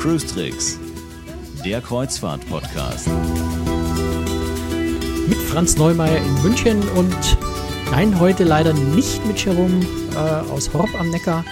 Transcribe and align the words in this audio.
Cruise 0.00 0.26
Tricks, 0.26 0.78
der 1.62 1.82
Kreuzfahrt-Podcast. 1.82 3.08
Mit 5.28 5.38
Franz 5.38 5.76
Neumeier 5.76 6.16
in 6.16 6.42
München 6.42 6.82
und 6.96 7.14
nein, 7.90 8.18
heute 8.18 8.44
leider 8.44 8.72
nicht 8.72 9.24
mit 9.26 9.44
Jerome 9.44 9.84
äh, 10.14 10.50
aus 10.50 10.72
Horb 10.72 10.88
am 10.98 11.10
Neckar. 11.10 11.44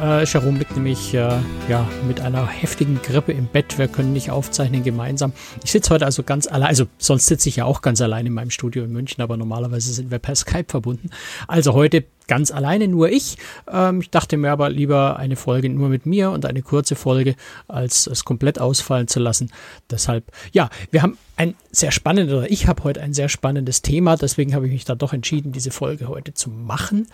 Äh, 0.00 0.24
Jerome 0.24 0.58
liegt 0.58 0.76
nämlich 0.76 1.14
äh, 1.14 1.38
ja, 1.68 1.88
mit 2.06 2.20
einer 2.20 2.46
heftigen 2.46 3.00
Grippe 3.02 3.32
im 3.32 3.46
Bett. 3.46 3.78
Wir 3.78 3.88
können 3.88 4.12
nicht 4.12 4.30
aufzeichnen 4.30 4.82
gemeinsam. 4.82 5.32
Ich 5.64 5.72
sitze 5.72 5.90
heute 5.90 6.04
also 6.04 6.22
ganz 6.22 6.46
allein. 6.46 6.68
Also 6.68 6.86
sonst 6.98 7.26
sitze 7.26 7.48
ich 7.48 7.56
ja 7.56 7.64
auch 7.64 7.80
ganz 7.80 8.00
allein 8.00 8.26
in 8.26 8.34
meinem 8.34 8.50
Studio 8.50 8.84
in 8.84 8.92
München, 8.92 9.22
aber 9.22 9.36
normalerweise 9.36 9.92
sind 9.92 10.10
wir 10.10 10.18
per 10.18 10.34
Skype 10.34 10.66
verbunden. 10.68 11.10
Also 11.48 11.72
heute 11.72 12.04
ganz 12.26 12.50
alleine, 12.50 12.88
nur 12.88 13.10
ich. 13.10 13.38
Ähm, 13.70 14.00
ich 14.00 14.10
dachte 14.10 14.36
mir 14.36 14.50
aber 14.50 14.70
lieber 14.70 15.16
eine 15.16 15.36
Folge 15.36 15.68
nur 15.68 15.88
mit 15.88 16.06
mir 16.06 16.30
und 16.30 16.46
eine 16.46 16.62
kurze 16.62 16.96
Folge, 16.96 17.34
als 17.68 18.06
es 18.06 18.24
komplett 18.24 18.60
ausfallen 18.60 19.08
zu 19.08 19.20
lassen. 19.20 19.50
Deshalb, 19.90 20.24
ja, 20.52 20.70
wir 20.90 21.02
haben 21.02 21.18
ein 21.36 21.54
sehr 21.70 21.92
spannendes, 21.92 22.34
oder 22.34 22.50
ich 22.50 22.66
habe 22.66 22.84
heute 22.84 23.00
ein 23.02 23.12
sehr 23.12 23.28
spannendes 23.28 23.82
Thema, 23.82 24.16
deswegen 24.16 24.54
habe 24.54 24.66
ich 24.66 24.72
mich 24.72 24.84
da 24.84 24.94
doch 24.94 25.12
entschieden, 25.12 25.52
diese 25.52 25.70
Folge 25.70 26.08
heute 26.08 26.34
zu 26.34 26.50
machen. 26.50 27.08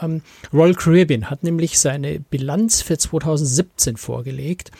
Ähm, 0.00 0.22
Royal 0.52 0.74
Caribbean 0.74 1.30
hat 1.30 1.42
nämlich 1.42 1.78
seine 1.78 2.20
Bilanz 2.20 2.82
für 2.82 2.96
2017 2.96 3.96
vorgelegt 3.96 4.70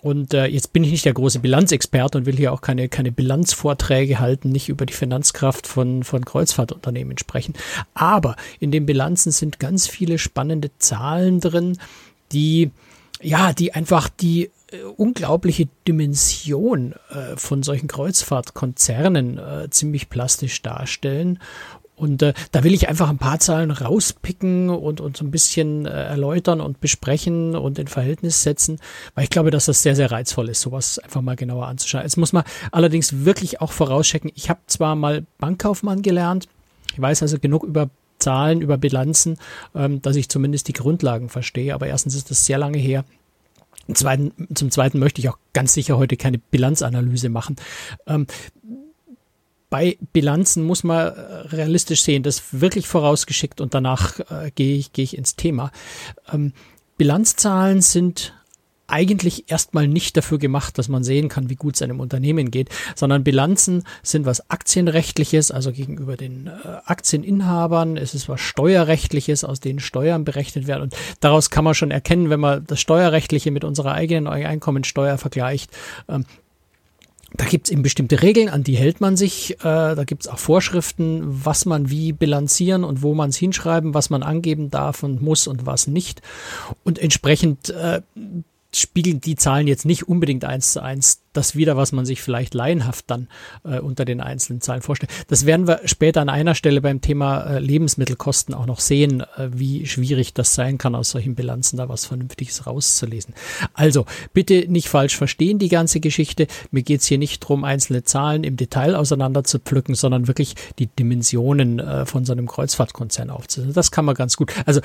und 0.00 0.32
äh, 0.32 0.46
jetzt 0.46 0.72
bin 0.72 0.84
ich 0.84 0.90
nicht 0.90 1.04
der 1.04 1.14
große 1.14 1.40
Bilanzexperte 1.40 2.18
und 2.18 2.26
will 2.26 2.36
hier 2.36 2.52
auch 2.52 2.60
keine, 2.60 2.88
keine 2.88 3.10
Bilanzvorträge 3.10 4.20
halten, 4.20 4.50
nicht 4.50 4.68
über 4.68 4.86
die 4.86 4.92
Finanzkraft 4.92 5.66
von, 5.66 6.04
von 6.04 6.24
Kreuzfahrtunternehmen 6.24 7.18
sprechen. 7.18 7.54
Aber 7.94 8.36
in 8.60 8.70
den 8.70 8.86
Bilanzen 8.86 9.32
sind 9.32 9.58
ganz 9.58 9.88
viele 9.88 10.18
spannende 10.18 10.70
Zahlen 10.78 11.40
drin, 11.40 11.78
die, 12.30 12.70
ja, 13.20 13.52
die 13.52 13.74
einfach 13.74 14.08
die 14.08 14.50
äh, 14.70 14.82
unglaubliche 14.96 15.68
Dimension 15.88 16.94
äh, 17.10 17.36
von 17.36 17.62
solchen 17.62 17.88
Kreuzfahrtkonzernen 17.88 19.38
äh, 19.38 19.70
ziemlich 19.70 20.10
plastisch 20.10 20.62
darstellen 20.62 21.40
und 21.98 22.22
äh, 22.22 22.32
da 22.52 22.64
will 22.64 22.74
ich 22.74 22.88
einfach 22.88 23.08
ein 23.08 23.18
paar 23.18 23.40
Zahlen 23.40 23.70
rauspicken 23.70 24.70
und, 24.70 25.00
und 25.00 25.16
so 25.16 25.24
ein 25.24 25.30
bisschen 25.30 25.86
äh, 25.86 25.90
erläutern 25.90 26.60
und 26.60 26.80
besprechen 26.80 27.56
und 27.56 27.78
in 27.78 27.88
Verhältnis 27.88 28.42
setzen, 28.42 28.78
weil 29.14 29.24
ich 29.24 29.30
glaube, 29.30 29.50
dass 29.50 29.66
das 29.66 29.82
sehr, 29.82 29.96
sehr 29.96 30.10
reizvoll 30.10 30.48
ist, 30.48 30.60
sowas 30.60 30.98
einfach 30.98 31.20
mal 31.20 31.36
genauer 31.36 31.66
anzuschauen. 31.66 32.04
Jetzt 32.04 32.16
muss 32.16 32.32
man 32.32 32.44
allerdings 32.70 33.24
wirklich 33.24 33.60
auch 33.60 33.72
vorauschecken, 33.72 34.30
ich 34.34 34.48
habe 34.48 34.60
zwar 34.66 34.94
mal 34.94 35.26
Bankkaufmann 35.38 36.02
gelernt, 36.02 36.48
ich 36.92 37.00
weiß 37.00 37.22
also 37.22 37.38
genug 37.38 37.64
über 37.64 37.90
Zahlen, 38.18 38.60
über 38.60 38.78
Bilanzen, 38.78 39.38
ähm, 39.74 40.02
dass 40.02 40.16
ich 40.16 40.28
zumindest 40.28 40.68
die 40.68 40.72
Grundlagen 40.72 41.28
verstehe, 41.28 41.74
aber 41.74 41.86
erstens 41.86 42.14
ist 42.14 42.30
das 42.30 42.44
sehr 42.44 42.58
lange 42.58 42.78
her. 42.78 43.04
Zum 43.86 43.94
zweiten, 43.94 44.54
zum 44.54 44.70
zweiten 44.70 44.98
möchte 44.98 45.20
ich 45.20 45.28
auch 45.30 45.38
ganz 45.54 45.72
sicher 45.72 45.96
heute 45.96 46.16
keine 46.16 46.38
Bilanzanalyse 46.38 47.30
machen. 47.30 47.56
Ähm, 48.06 48.26
bei 49.70 49.98
Bilanzen 50.12 50.64
muss 50.64 50.84
man 50.84 50.98
äh, 50.98 51.10
realistisch 51.48 52.02
sehen, 52.02 52.22
das 52.22 52.60
wirklich 52.60 52.86
vorausgeschickt 52.86 53.60
und 53.60 53.74
danach 53.74 54.18
äh, 54.30 54.50
gehe 54.54 54.76
ich, 54.76 54.92
gehe 54.92 55.04
ich 55.04 55.16
ins 55.16 55.36
Thema. 55.36 55.70
Ähm, 56.32 56.52
Bilanzzahlen 56.96 57.80
sind 57.80 58.34
eigentlich 58.88 59.50
erstmal 59.50 59.86
nicht 59.86 60.16
dafür 60.16 60.38
gemacht, 60.38 60.78
dass 60.78 60.88
man 60.88 61.04
sehen 61.04 61.28
kann, 61.28 61.50
wie 61.50 61.56
gut 61.56 61.76
es 61.76 61.82
einem 61.82 62.00
Unternehmen 62.00 62.50
geht, 62.50 62.70
sondern 62.96 63.22
Bilanzen 63.22 63.84
sind 64.02 64.24
was 64.24 64.50
Aktienrechtliches, 64.50 65.50
also 65.50 65.72
gegenüber 65.72 66.16
den 66.16 66.46
äh, 66.46 66.50
Aktieninhabern. 66.86 67.98
Es 67.98 68.14
ist 68.14 68.28
was 68.28 68.40
Steuerrechtliches, 68.40 69.44
aus 69.44 69.60
denen 69.60 69.78
Steuern 69.78 70.24
berechnet 70.24 70.66
werden. 70.66 70.84
Und 70.84 70.96
daraus 71.20 71.50
kann 71.50 71.64
man 71.64 71.74
schon 71.74 71.90
erkennen, 71.90 72.30
wenn 72.30 72.40
man 72.40 72.64
das 72.66 72.80
Steuerrechtliche 72.80 73.50
mit 73.50 73.62
unserer 73.62 73.92
eigenen 73.92 74.26
Einkommensteuer 74.26 75.18
vergleicht, 75.18 75.70
ähm, 76.08 76.24
da 77.34 77.44
gibt's 77.44 77.70
eben 77.70 77.82
bestimmte 77.82 78.22
Regeln, 78.22 78.48
an 78.48 78.64
die 78.64 78.76
hält 78.76 79.00
man 79.00 79.16
sich. 79.16 79.52
Äh, 79.60 79.94
da 79.94 80.04
gibt's 80.04 80.28
auch 80.28 80.38
Vorschriften, 80.38 81.22
was 81.24 81.66
man 81.66 81.90
wie 81.90 82.12
bilanzieren 82.12 82.84
und 82.84 83.02
wo 83.02 83.14
man 83.14 83.30
es 83.30 83.36
hinschreiben, 83.36 83.94
was 83.94 84.08
man 84.08 84.22
angeben 84.22 84.70
darf 84.70 85.02
und 85.02 85.20
muss 85.20 85.46
und 85.46 85.66
was 85.66 85.86
nicht. 85.86 86.22
Und 86.84 86.98
entsprechend 86.98 87.70
äh, 87.70 88.00
spiegeln 88.74 89.20
die 89.20 89.36
Zahlen 89.36 89.66
jetzt 89.66 89.86
nicht 89.86 90.08
unbedingt 90.08 90.44
eins 90.44 90.72
zu 90.72 90.82
eins 90.82 91.22
das 91.32 91.54
wieder, 91.54 91.76
was 91.76 91.92
man 91.92 92.04
sich 92.04 92.20
vielleicht 92.20 92.52
laienhaft 92.52 93.04
dann 93.08 93.28
äh, 93.64 93.78
unter 93.78 94.04
den 94.04 94.20
einzelnen 94.20 94.60
Zahlen 94.60 94.82
vorstellt. 94.82 95.12
Das 95.28 95.46
werden 95.46 95.66
wir 95.66 95.80
später 95.84 96.20
an 96.20 96.28
einer 96.28 96.54
Stelle 96.54 96.80
beim 96.80 97.00
Thema 97.00 97.42
äh, 97.44 97.58
Lebensmittelkosten 97.60 98.54
auch 98.54 98.66
noch 98.66 98.80
sehen, 98.80 99.20
äh, 99.20 99.48
wie 99.52 99.86
schwierig 99.86 100.34
das 100.34 100.54
sein 100.54 100.78
kann, 100.78 100.94
aus 100.94 101.10
solchen 101.10 101.34
Bilanzen 101.34 101.76
da 101.76 101.88
was 101.88 102.06
Vernünftiges 102.06 102.66
rauszulesen. 102.66 103.34
Also 103.72 104.04
bitte 104.32 104.66
nicht 104.68 104.88
falsch 104.88 105.16
verstehen, 105.16 105.58
die 105.58 105.68
ganze 105.68 106.00
Geschichte. 106.00 106.46
Mir 106.70 106.82
geht's 106.82 107.06
hier 107.06 107.18
nicht 107.18 107.40
drum, 107.40 107.64
einzelne 107.64 108.02
Zahlen 108.02 108.42
im 108.42 108.56
Detail 108.56 108.96
auseinander 108.96 109.44
zu 109.44 109.60
pflücken, 109.60 109.94
sondern 109.94 110.26
wirklich 110.26 110.56
die 110.78 110.88
Dimensionen 110.88 111.78
äh, 111.78 112.04
von 112.04 112.24
so 112.24 112.32
einem 112.32 112.48
Kreuzfahrtkonzern 112.48 113.30
aufzunehmen. 113.30 113.72
Das 113.72 113.90
kann 113.90 114.04
man 114.04 114.14
ganz 114.14 114.36
gut. 114.36 114.52
Also 114.66 114.80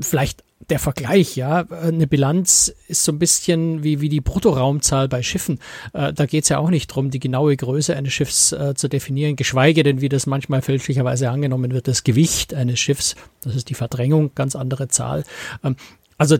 vielleicht 0.00 0.44
der 0.70 0.78
Vergleich, 0.78 1.36
ja, 1.36 1.66
eine 1.70 2.06
Bilanz 2.06 2.74
ist 2.88 3.04
so 3.04 3.12
ein 3.12 3.18
bisschen 3.18 3.84
wie, 3.84 4.00
wie 4.00 4.08
die 4.08 4.20
Bruttoraumzahl 4.20 5.08
bei 5.08 5.22
Schiffen. 5.22 5.60
Äh, 5.94 6.12
da 6.12 6.26
geht 6.26 6.42
es 6.42 6.50
ja 6.50 6.58
auch 6.58 6.68
nicht 6.68 6.88
drum, 6.88 7.10
die 7.10 7.20
genaue 7.20 7.56
Größe 7.56 7.96
eines 7.96 8.12
Schiffs 8.12 8.52
äh, 8.52 8.74
zu 8.74 8.88
definieren, 8.88 9.36
geschweige 9.36 9.82
denn, 9.82 10.00
wie 10.00 10.08
das 10.08 10.26
manchmal 10.26 10.60
fälschlicherweise 10.60 11.30
angenommen 11.30 11.72
wird, 11.72 11.88
das 11.88 12.04
Gewicht 12.04 12.54
eines 12.54 12.80
Schiffs, 12.80 13.14
das 13.42 13.54
ist 13.54 13.70
die 13.70 13.74
Verdrängung, 13.74 14.32
ganz 14.34 14.56
andere 14.56 14.88
Zahl. 14.88 15.24
Ähm, 15.64 15.76
also 16.18 16.36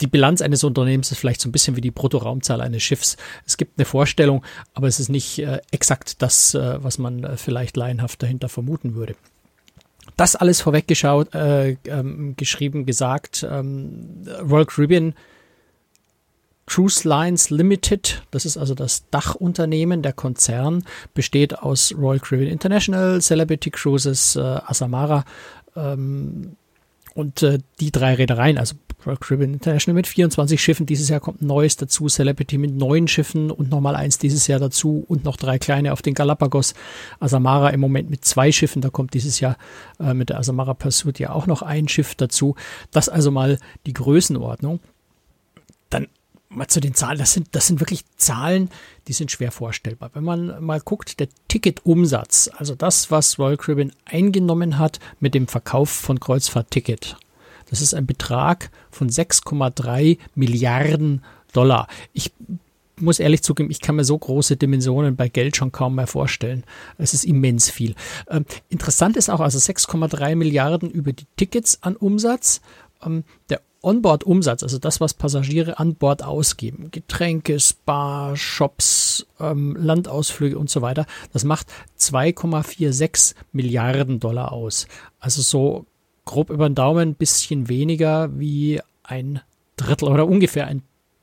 die 0.00 0.06
Bilanz 0.08 0.42
eines 0.42 0.64
Unternehmens 0.64 1.12
ist 1.12 1.18
vielleicht 1.18 1.40
so 1.40 1.48
ein 1.48 1.52
bisschen 1.52 1.76
wie 1.76 1.80
die 1.80 1.90
Bruttoraumzahl 1.92 2.60
eines 2.60 2.82
Schiffs. 2.82 3.16
Es 3.46 3.56
gibt 3.56 3.78
eine 3.78 3.84
Vorstellung, 3.84 4.44
aber 4.74 4.88
es 4.88 4.98
ist 4.98 5.08
nicht 5.08 5.38
äh, 5.38 5.60
exakt 5.70 6.20
das, 6.22 6.54
äh, 6.54 6.82
was 6.82 6.98
man 6.98 7.22
äh, 7.22 7.36
vielleicht 7.36 7.76
laienhaft 7.76 8.22
dahinter 8.22 8.48
vermuten 8.48 8.94
würde. 8.94 9.14
Das 10.16 10.36
alles 10.36 10.60
vorweggeschaut, 10.60 11.34
äh, 11.34 11.76
ähm, 11.86 12.34
geschrieben, 12.36 12.86
gesagt. 12.86 13.46
Ähm, 13.48 14.24
Royal 14.42 14.66
Caribbean 14.66 15.14
Cruise 16.66 17.06
Lines 17.06 17.50
Limited, 17.50 18.22
das 18.30 18.46
ist 18.46 18.56
also 18.56 18.74
das 18.74 19.08
Dachunternehmen, 19.10 20.02
der 20.02 20.12
Konzern, 20.12 20.84
besteht 21.12 21.58
aus 21.58 21.94
Royal 21.96 22.20
Caribbean 22.20 22.52
International, 22.52 23.20
Celebrity 23.20 23.70
Cruises, 23.70 24.36
äh, 24.36 24.40
Asamara 24.40 25.24
ähm, 25.76 26.56
und 27.14 27.42
äh, 27.42 27.58
die 27.80 27.90
drei 27.90 28.14
Reedereien, 28.14 28.58
also 28.58 28.76
Royal 29.06 29.16
Caribbean 29.16 29.54
International 29.54 29.94
mit 29.94 30.06
24 30.06 30.62
Schiffen. 30.62 30.86
Dieses 30.86 31.08
Jahr 31.08 31.20
kommt 31.20 31.42
ein 31.42 31.46
neues 31.46 31.76
dazu. 31.76 32.08
Celebrity 32.08 32.58
mit 32.58 32.74
neun 32.74 33.08
Schiffen 33.08 33.50
und 33.50 33.70
nochmal 33.70 33.96
eins 33.96 34.18
dieses 34.18 34.46
Jahr 34.46 34.60
dazu 34.60 35.04
und 35.08 35.24
noch 35.24 35.36
drei 35.36 35.58
kleine 35.58 35.92
auf 35.92 36.02
den 36.02 36.14
Galapagos. 36.14 36.74
Asamara 37.20 37.70
im 37.70 37.80
Moment 37.80 38.10
mit 38.10 38.24
zwei 38.24 38.52
Schiffen. 38.52 38.82
Da 38.82 38.90
kommt 38.90 39.14
dieses 39.14 39.40
Jahr 39.40 39.56
äh, 39.98 40.14
mit 40.14 40.28
der 40.28 40.38
Asamara 40.38 40.74
Pursuit 40.74 41.18
ja 41.18 41.30
auch 41.30 41.46
noch 41.46 41.62
ein 41.62 41.88
Schiff 41.88 42.14
dazu. 42.14 42.54
Das 42.90 43.08
also 43.08 43.30
mal 43.30 43.58
die 43.86 43.92
Größenordnung. 43.92 44.80
Dann 45.90 46.08
mal 46.54 46.68
zu 46.68 46.80
den 46.80 46.94
Zahlen. 46.94 47.18
Das 47.18 47.32
sind, 47.32 47.48
das 47.52 47.66
sind 47.66 47.80
wirklich 47.80 48.04
Zahlen, 48.16 48.70
die 49.08 49.12
sind 49.12 49.30
schwer 49.30 49.50
vorstellbar. 49.50 50.10
Wenn 50.14 50.24
man 50.24 50.62
mal 50.62 50.80
guckt, 50.80 51.20
der 51.20 51.28
Ticketumsatz, 51.48 52.50
also 52.56 52.74
das, 52.74 53.10
was 53.10 53.38
Royal 53.38 53.56
Caribbean 53.56 53.92
eingenommen 54.04 54.78
hat 54.78 55.00
mit 55.20 55.34
dem 55.34 55.48
Verkauf 55.48 55.90
von 55.90 56.20
Kreuzfahrtticket, 56.20 57.16
das 57.70 57.80
ist 57.80 57.94
ein 57.94 58.06
Betrag 58.06 58.70
von 58.90 59.08
6,3 59.08 60.18
Milliarden 60.34 61.22
Dollar. 61.52 61.88
Ich 62.12 62.32
muss 62.96 63.18
ehrlich 63.18 63.42
zugeben, 63.42 63.70
ich 63.70 63.80
kann 63.80 63.96
mir 63.96 64.04
so 64.04 64.16
große 64.16 64.56
Dimensionen 64.56 65.16
bei 65.16 65.28
Geld 65.28 65.56
schon 65.56 65.72
kaum 65.72 65.96
mehr 65.96 66.06
vorstellen. 66.06 66.64
Es 66.98 67.14
ist 67.14 67.24
immens 67.24 67.70
viel. 67.70 67.94
Ähm, 68.28 68.44
interessant 68.68 69.16
ist 69.16 69.28
auch, 69.28 69.40
also 69.40 69.58
6,3 69.58 70.36
Milliarden 70.36 70.90
über 70.90 71.12
die 71.12 71.26
Tickets 71.36 71.78
an 71.82 71.96
Umsatz. 71.96 72.60
Ähm, 73.04 73.24
der 73.48 73.60
Onboard-Umsatz, 73.82 74.62
also 74.62 74.78
das, 74.78 75.00
was 75.00 75.14
Passagiere 75.14 75.78
an 75.78 75.96
Bord 75.96 76.22
ausgeben, 76.22 76.90
Getränke, 76.92 77.58
Spa, 77.58 78.36
Shops, 78.36 79.26
ähm, 79.40 79.76
Landausflüge 79.76 80.56
und 80.56 80.70
so 80.70 80.82
weiter, 80.82 81.04
das 81.32 81.42
macht 81.42 81.66
2,46 81.98 83.34
Milliarden 83.50 84.20
Dollar 84.20 84.52
aus. 84.52 84.86
Also 85.18 85.42
so 85.42 85.86
grob 86.24 86.50
über 86.50 86.68
den 86.68 86.74
Daumen 86.74 87.10
ein 87.10 87.14
bisschen 87.14 87.68
weniger 87.68 88.30
wie 88.38 88.80
ein 89.02 89.40
Drittel 89.76 90.08
oder 90.08 90.26
ungefähr 90.26 90.66
ein 90.66 90.82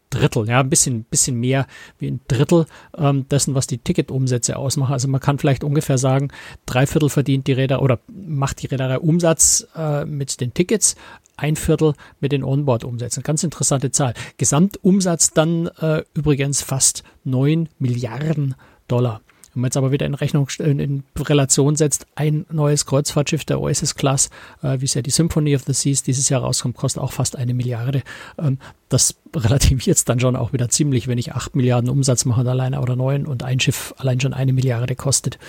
Drittel, 0.10 0.48
ja, 0.48 0.60
ein 0.60 0.70
bisschen, 0.70 1.04
bisschen 1.04 1.40
mehr 1.40 1.68
wie 2.00 2.08
ein 2.08 2.20
Drittel 2.28 2.66
ähm, 2.98 3.28
dessen, 3.30 3.54
was 3.54 3.68
die 3.68 3.78
Ticketumsätze 3.78 4.58
ausmachen. 4.58 4.94
Also 4.94 5.08
man 5.08 5.22
kann 5.22 5.38
vielleicht 5.38 5.64
ungefähr 5.64 6.00
sagen, 6.00 6.30
drei 6.66 6.88
Viertel 6.88 7.10
verdient 7.10 7.46
die 7.46 7.54
Räder 7.54 7.82
oder 7.84 8.00
macht 8.08 8.62
die 8.64 8.68
Reederei 8.68 8.98
Umsatz 8.98 9.68
äh, 9.76 10.06
mit 10.06 10.42
den 10.42 10.54
Tickets, 10.54 10.96
ein 11.38 11.56
Viertel 11.56 11.94
mit 12.20 12.32
den 12.32 12.44
Onboard-Umsätzen. 12.44 13.22
Ganz 13.22 13.44
interessante 13.44 13.92
Zahl. 13.92 14.16
Gesamtumsatz 14.38 15.32
dann 15.32 15.68
äh, 15.80 16.04
übrigens 16.16 16.64
fast 16.64 17.04
neun 17.24 17.70
Milliarden 17.78 18.56
Dollar. 18.88 19.22
Wenn 19.54 19.62
man 19.62 19.68
jetzt 19.68 19.78
aber 19.78 19.92
wieder 19.92 20.06
in 20.06 20.14
Rechnung 20.14 20.48
in, 20.60 21.04
Relation 21.18 21.76
setzt, 21.76 22.06
ein 22.16 22.46
neues 22.52 22.86
Kreuzfahrtschiff 22.86 23.46
der 23.46 23.60
Oasis 23.60 23.96
Class, 23.96 24.30
äh, 24.62 24.80
wie 24.80 24.86
es 24.86 24.94
ja 24.94 25.02
die 25.02 25.12
Symphony 25.12 25.56
of 25.56 25.64
the 25.64 25.74
Seas 25.74 26.04
dieses 26.04 26.30
Jahr 26.30 26.42
rauskommt, 26.42 26.76
kostet 26.76 27.02
auch 27.02 27.12
fast 27.12 27.36
eine 27.36 27.54
Milliarde. 27.54 28.04
Ähm, 28.38 28.60
das 28.90 29.16
relativiert 29.36 29.98
es 29.98 30.06
dann 30.06 30.20
schon 30.20 30.36
auch 30.36 30.54
wieder 30.54 30.70
ziemlich, 30.70 31.08
wenn 31.08 31.18
ich 31.18 31.34
acht 31.34 31.56
Milliarden 31.56 31.90
Umsatz 31.90 32.26
mache 32.26 32.48
alleine 32.50 32.82
oder 32.82 32.96
neun 32.96 33.26
und 33.26 33.44
ein 33.44 33.60
Schiff 33.60 33.94
allein 33.98 34.20
schon 34.20 34.34
eine 34.34 34.54
Milliarde 34.54 34.96
kostet. 34.96 35.40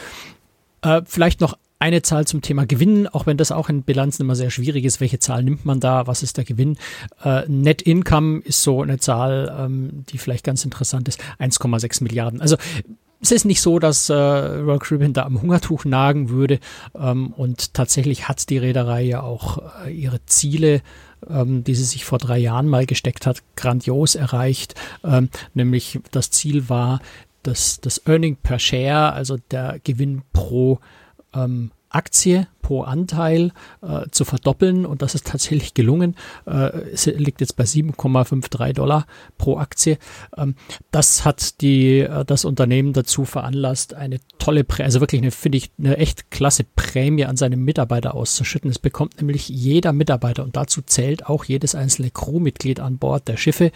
Äh, 0.83 1.03
vielleicht 1.07 1.41
noch 1.41 1.57
eine 1.81 2.03
Zahl 2.03 2.27
zum 2.27 2.43
Thema 2.43 2.67
Gewinn, 2.67 3.09
auch 3.09 3.25
wenn 3.25 3.39
das 3.39 3.53
auch 3.53 3.71
in 3.71 3.83
Bilanzen 3.83 4.23
immer 4.23 4.37
sehr 4.37 4.51
schwierig 4.51 4.85
ist. 4.85 5.01
Welche 5.01 5.19
Zahl 5.19 5.43
nimmt 5.43 5.65
man 5.65 5.81
da? 5.81 6.07
Was 6.07 6.23
ist 6.23 6.37
der 6.37 6.45
Gewinn? 6.45 6.77
Äh, 7.25 7.49
Net 7.49 7.81
Income 7.81 8.41
ist 8.45 8.63
so 8.63 8.83
eine 8.83 8.99
Zahl, 8.99 9.55
ähm, 9.59 10.05
die 10.11 10.19
vielleicht 10.19 10.45
ganz 10.45 10.63
interessant 10.65 11.09
ist. 11.09 11.21
1,6 11.39 12.03
Milliarden. 12.05 12.43
Also 12.43 12.57
es 13.21 13.33
ist 13.33 13.45
nicht 13.45 13.61
so, 13.61 13.79
dass 13.79 14.09
äh, 14.09 14.15
Royal 14.15 14.79
Caribbean 14.79 15.13
da 15.13 15.25
am 15.25 15.43
Hungertuch 15.43 15.85
nagen 15.85 16.31
würde. 16.31 16.59
Ähm, 16.95 17.35
und 17.37 17.75
tatsächlich 17.75 18.29
hat 18.29 18.49
die 18.49 18.59
Reederei 18.59 19.03
ja 19.03 19.23
auch 19.23 19.59
äh, 19.85 19.91
ihre 19.93 20.25
Ziele 20.27 20.83
ähm, 21.29 21.65
die 21.65 21.75
sie 21.75 21.85
sich 21.85 22.05
vor 22.05 22.19
drei 22.19 22.39
Jahren 22.39 22.69
mal 22.69 22.87
gesteckt 22.87 23.27
hat, 23.27 23.43
grandios 23.57 24.15
erreicht. 24.15 24.75
Ähm, 25.05 25.29
nämlich 25.55 26.01
das 26.11 26.31
Ziel 26.31 26.69
war, 26.69 27.01
dass 27.43 27.81
das 27.81 28.07
Earning 28.07 28.37
per 28.37 28.59
Share, 28.59 29.13
also 29.13 29.37
der 29.51 29.81
Gewinn 29.83 30.23
pro 30.33 30.79
ähm, 31.35 31.71
Aktie 31.91 32.47
pro 32.63 32.83
Anteil 32.83 33.53
äh, 33.83 34.09
zu 34.13 34.25
verdoppeln 34.25 34.87
und 34.87 35.03
das 35.03 35.17
ist 35.17 35.27
tatsächlich 35.27 35.75
gelungen. 35.75 36.15
Äh, 36.47 36.71
es 36.93 37.07
liegt 37.07 37.41
jetzt 37.41 37.57
bei 37.57 37.65
7,53 37.65 38.75
Dollar 38.75 39.07
pro 39.39 39.59
Aktie. 39.59 39.99
Ähm, 40.37 40.55
das 40.93 41.25
hat 41.25 41.61
die, 41.61 41.99
äh, 41.99 42.25
das 42.25 42.45
Unternehmen 42.45 42.93
dazu 42.93 43.25
veranlasst, 43.25 43.95
eine 43.95 44.19
tolle, 44.39 44.63
Prä 44.63 44.85
also 44.85 45.01
wirklich 45.01 45.21
eine, 45.21 45.33
finde 45.33 45.59
ich, 45.59 45.73
eine 45.79 45.97
echt 45.99 46.31
klasse 46.31 46.65
Prämie 46.65 47.25
an 47.25 47.37
seine 47.37 47.57
Mitarbeiter 47.57 48.15
auszuschütten. 48.15 48.71
Es 48.71 48.79
bekommt 48.79 49.17
nämlich 49.21 49.49
jeder 49.49 49.93
Mitarbeiter 49.93 50.45
und 50.45 50.57
dazu 50.57 50.81
zählt 50.83 51.27
auch 51.27 51.45
jedes 51.45 51.75
einzelne 51.75 52.11
Crewmitglied 52.11 52.79
an 52.79 52.99
Bord 52.99 53.27
der 53.27 53.37
Schiffe 53.37 53.73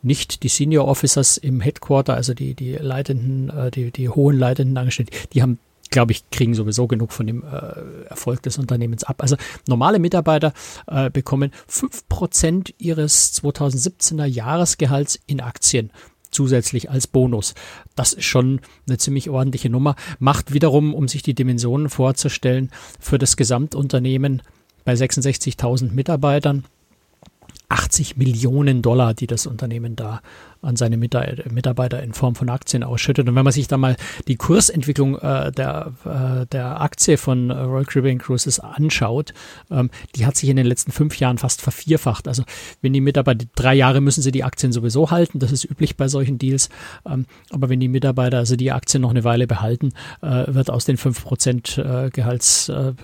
nicht 0.00 0.44
die 0.44 0.48
Senior 0.48 0.86
Officers 0.86 1.38
im 1.38 1.60
Headquarter, 1.60 2.14
also 2.14 2.32
die, 2.32 2.54
die 2.54 2.74
leitenden, 2.74 3.50
äh, 3.50 3.72
die, 3.72 3.90
die 3.90 4.08
hohen 4.08 4.38
leitenden 4.38 4.76
Angestellten, 4.76 5.12
die 5.32 5.42
haben 5.42 5.58
glaube 5.90 6.12
ich, 6.12 6.28
kriegen 6.30 6.54
sowieso 6.54 6.86
genug 6.86 7.12
von 7.12 7.26
dem 7.26 7.42
äh, 7.42 8.08
Erfolg 8.08 8.42
des 8.42 8.58
Unternehmens 8.58 9.04
ab. 9.04 9.22
Also 9.22 9.36
normale 9.66 9.98
Mitarbeiter 9.98 10.52
äh, 10.86 11.10
bekommen 11.10 11.52
fünf 11.66 12.08
Prozent 12.08 12.74
ihres 12.78 13.34
2017er 13.42 14.24
Jahresgehalts 14.24 15.18
in 15.26 15.40
Aktien 15.40 15.90
zusätzlich 16.30 16.90
als 16.90 17.06
Bonus. 17.06 17.54
Das 17.96 18.12
ist 18.12 18.24
schon 18.24 18.60
eine 18.86 18.98
ziemlich 18.98 19.30
ordentliche 19.30 19.70
Nummer. 19.70 19.96
Macht 20.18 20.52
wiederum, 20.52 20.94
um 20.94 21.08
sich 21.08 21.22
die 21.22 21.34
Dimensionen 21.34 21.88
vorzustellen, 21.88 22.70
für 23.00 23.18
das 23.18 23.36
Gesamtunternehmen 23.36 24.42
bei 24.84 24.94
66.000 24.94 25.92
Mitarbeitern 25.92 26.64
80 27.68 28.16
Millionen 28.16 28.80
Dollar, 28.80 29.12
die 29.14 29.26
das 29.26 29.46
Unternehmen 29.46 29.94
da 29.94 30.20
an 30.62 30.76
seine 30.76 30.96
Mitarbeiter 30.96 32.02
in 32.02 32.14
Form 32.14 32.34
von 32.34 32.48
Aktien 32.48 32.82
ausschüttet. 32.82 33.28
Und 33.28 33.36
wenn 33.36 33.44
man 33.44 33.52
sich 33.52 33.68
da 33.68 33.76
mal 33.76 33.96
die 34.26 34.36
Kursentwicklung 34.36 35.18
äh, 35.18 35.52
der, 35.52 35.92
äh, 36.04 36.46
der 36.46 36.80
Aktie 36.80 37.16
von 37.16 37.50
Royal 37.50 37.84
Caribbean 37.84 38.18
Cruises 38.18 38.58
anschaut, 38.58 39.34
ähm, 39.70 39.90
die 40.16 40.26
hat 40.26 40.36
sich 40.36 40.48
in 40.48 40.56
den 40.56 40.66
letzten 40.66 40.90
fünf 40.90 41.18
Jahren 41.20 41.38
fast 41.38 41.60
vervierfacht. 41.60 42.26
Also 42.26 42.42
wenn 42.80 42.92
die 42.92 43.00
Mitarbeiter, 43.00 43.46
drei 43.54 43.74
Jahre 43.74 44.00
müssen 44.00 44.22
sie 44.22 44.32
die 44.32 44.44
Aktien 44.44 44.72
sowieso 44.72 45.10
halten, 45.10 45.38
das 45.38 45.52
ist 45.52 45.64
üblich 45.64 45.96
bei 45.96 46.08
solchen 46.08 46.38
Deals. 46.38 46.70
Ähm, 47.06 47.26
aber 47.50 47.68
wenn 47.68 47.80
die 47.80 47.88
Mitarbeiter 47.88 48.38
also 48.38 48.56
die 48.56 48.72
Aktien 48.72 49.02
noch 49.02 49.10
eine 49.10 49.24
Weile 49.24 49.46
behalten, 49.46 49.90
äh, 50.22 50.44
wird 50.48 50.70
aus 50.70 50.86
den 50.86 50.96
fünf 50.96 51.22
Prozent 51.22 51.78
äh, 51.78 52.10
Gehalts 52.10 52.68
äh, 52.68 52.94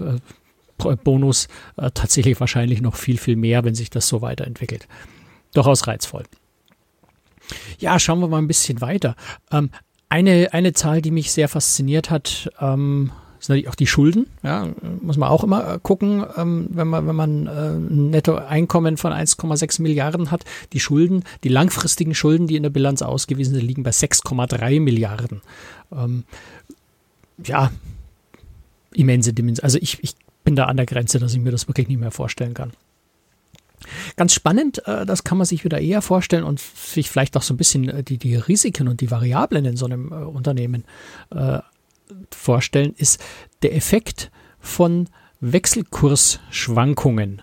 Bonus 0.76 1.49
äh, 1.76 1.91
tatsächlich 1.93 2.38
wahrscheinlich 2.41 2.81
noch 2.81 2.97
viel, 2.97 3.19
viel 3.19 3.37
mehr, 3.37 3.65
wenn 3.65 3.75
sich 3.75 3.91
das 3.91 4.09
so 4.09 4.23
weiterentwickelt. 4.23 4.87
Durchaus 5.53 5.87
reizvoll. 5.87 6.25
Ja, 7.79 7.99
schauen 7.99 8.21
wir 8.21 8.29
mal 8.29 8.38
ein 8.38 8.49
bisschen 8.49 8.81
weiter. 8.81 9.17
Ähm, 9.50 9.71
eine, 10.09 10.53
eine 10.53 10.73
Zahl, 10.73 11.03
die 11.03 11.11
mich 11.11 11.32
sehr 11.32 11.49
fasziniert 11.49 12.11
hat, 12.11 12.50
ähm, 12.61 13.11
sind 13.44 13.55
natürlich 13.55 13.69
auch 13.69 13.75
die 13.75 13.87
Schulden. 13.87 14.26
Ja, 14.43 14.69
muss 15.03 15.17
man 15.17 15.29
auch 15.29 15.44
immer 15.44 15.75
äh, 15.75 15.79
gucken, 15.82 16.25
ähm, 16.37 16.69
wenn 16.71 16.88
man, 16.88 17.06
wenn 17.06 17.17
man 17.17 17.47
äh, 17.47 17.50
ein 17.50 18.11
Nettoeinkommen 18.11 18.97
von 18.97 19.12
1,6 19.12 19.82
Milliarden 19.82 20.31
hat. 20.31 20.44
Die 20.73 20.81
Schulden, 20.81 21.25
die 21.43 21.49
langfristigen 21.49 22.15
Schulden, 22.15 22.47
die 22.47 22.56
in 22.56 22.62
der 22.62 22.71
Bilanz 22.71 23.03
ausgewiesen 23.03 23.55
sind, 23.55 23.65
liegen 23.65 23.82
bei 23.82 23.91
6,3 23.91 24.81
Milliarden. 24.81 25.43
Ähm, 25.93 26.25
ja, 27.44 27.71
immense 28.94 29.35
Dimension. 29.35 29.65
Also 29.65 29.79
ich, 29.81 30.03
ich 30.03 30.15
bin 30.44 30.56
da 30.56 30.67
an 30.67 30.76
der 30.76 30.87
Grenze, 30.87 31.19
dass 31.19 31.35
ich 31.35 31.41
mir 31.41 31.50
das 31.50 31.69
wirklich 31.69 31.88
nicht 31.88 32.00
mehr 32.00 32.11
vorstellen 32.11 32.55
kann. 32.55 32.73
Ganz 34.17 34.32
spannend, 34.32 34.87
äh, 34.87 35.05
das 35.05 35.25
kann 35.25 35.37
man 35.38 35.46
sich 35.46 35.64
wieder 35.64 35.81
eher 35.81 36.02
vorstellen 36.02 36.44
und 36.44 36.61
sich 36.61 37.11
vielleicht 37.11 37.37
auch 37.37 37.43
so 37.43 37.55
ein 37.55 37.58
bisschen 37.58 37.88
äh, 37.88 38.02
die, 38.02 38.19
die 38.19 38.37
Risiken 38.37 38.88
und 38.88 39.00
die 39.00 39.11
Variablen 39.11 39.64
in 39.64 39.76
so 39.76 39.87
einem 39.87 40.12
äh, 40.12 40.17
Unternehmen 40.17 40.85
vorstellen, 42.31 42.94
ist 42.96 43.20
der 43.62 43.75
Effekt 43.75 44.31
von 44.61 45.08
Wechselkursschwankungen 45.41 47.43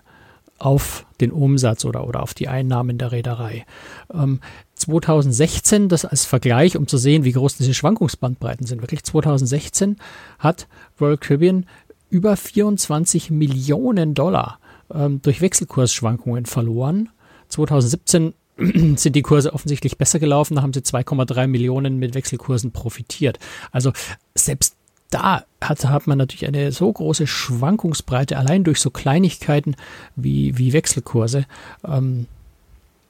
auf 0.61 1.05
den 1.19 1.31
Umsatz 1.31 1.85
oder, 1.85 2.07
oder 2.07 2.21
auf 2.21 2.33
die 2.33 2.47
Einnahmen 2.47 2.97
der 2.97 3.11
Reederei. 3.11 3.65
Ähm, 4.13 4.39
2016, 4.75 5.89
das 5.89 6.05
als 6.05 6.25
Vergleich, 6.25 6.77
um 6.77 6.87
zu 6.87 6.97
sehen, 6.97 7.23
wie 7.23 7.31
groß 7.31 7.57
diese 7.57 7.73
Schwankungsbandbreiten 7.73 8.67
sind, 8.67 8.81
wirklich 8.81 9.03
2016 9.03 9.97
hat 10.39 10.67
Royal 10.99 11.17
Caribbean 11.17 11.65
über 12.11 12.37
24 12.37 13.31
Millionen 13.31 14.13
Dollar 14.13 14.59
ähm, 14.93 15.21
durch 15.21 15.41
Wechselkursschwankungen 15.41 16.45
verloren. 16.45 17.09
2017 17.49 18.33
sind 18.95 19.15
die 19.15 19.21
Kurse 19.21 19.53
offensichtlich 19.53 19.97
besser 19.97 20.19
gelaufen, 20.19 20.55
da 20.55 20.61
haben 20.61 20.73
sie 20.73 20.81
2,3 20.81 21.47
Millionen 21.47 21.97
mit 21.97 22.13
Wechselkursen 22.13 22.71
profitiert. 22.71 23.39
Also 23.71 23.91
selbst 24.35 24.75
da 25.09 25.43
hat, 25.61 25.85
hat 25.85 26.07
man 26.07 26.17
natürlich 26.17 26.47
eine 26.47 26.71
so 26.71 26.91
große 26.91 27.27
Schwankungsbreite, 27.27 28.37
allein 28.37 28.63
durch 28.63 28.79
so 28.79 28.89
Kleinigkeiten 28.89 29.75
wie, 30.15 30.57
wie 30.57 30.73
Wechselkurse. 30.73 31.45
Ähm, 31.85 32.27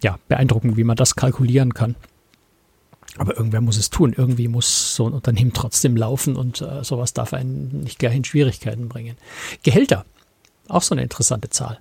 ja, 0.03 0.17
beeindruckend, 0.27 0.77
wie 0.77 0.83
man 0.83 0.95
das 0.95 1.15
kalkulieren 1.15 1.73
kann. 1.73 1.95
Aber 3.17 3.35
irgendwer 3.35 3.61
muss 3.61 3.77
es 3.77 3.89
tun. 3.89 4.13
Irgendwie 4.15 4.47
muss 4.47 4.95
so 4.95 5.07
ein 5.07 5.13
Unternehmen 5.13 5.53
trotzdem 5.53 5.97
laufen 5.97 6.35
und 6.35 6.61
äh, 6.61 6.83
sowas 6.83 7.13
darf 7.13 7.33
einen 7.33 7.81
nicht 7.83 7.99
gleich 7.99 8.15
in 8.15 8.23
Schwierigkeiten 8.23 8.87
bringen. 8.87 9.17
Gehälter, 9.63 10.05
auch 10.67 10.81
so 10.81 10.95
eine 10.95 11.03
interessante 11.03 11.49
Zahl. 11.49 11.77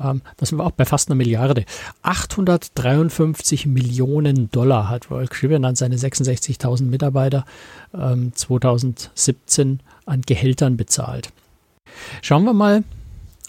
Ähm, 0.00 0.22
da 0.36 0.46
sind 0.46 0.58
wir 0.58 0.64
auch 0.64 0.72
bei 0.72 0.84
fast 0.84 1.08
einer 1.08 1.14
Milliarde. 1.14 1.64
853 2.02 3.66
Millionen 3.66 4.50
Dollar 4.50 4.88
hat 4.88 5.10
Royal 5.10 5.28
Caribbean 5.28 5.64
an 5.64 5.76
seine 5.76 5.96
66.000 5.96 6.82
Mitarbeiter 6.82 7.44
ähm, 7.94 8.32
2017 8.34 9.80
an 10.04 10.22
Gehältern 10.22 10.76
bezahlt. 10.76 11.30
Schauen 12.22 12.44
wir 12.44 12.52
mal 12.52 12.84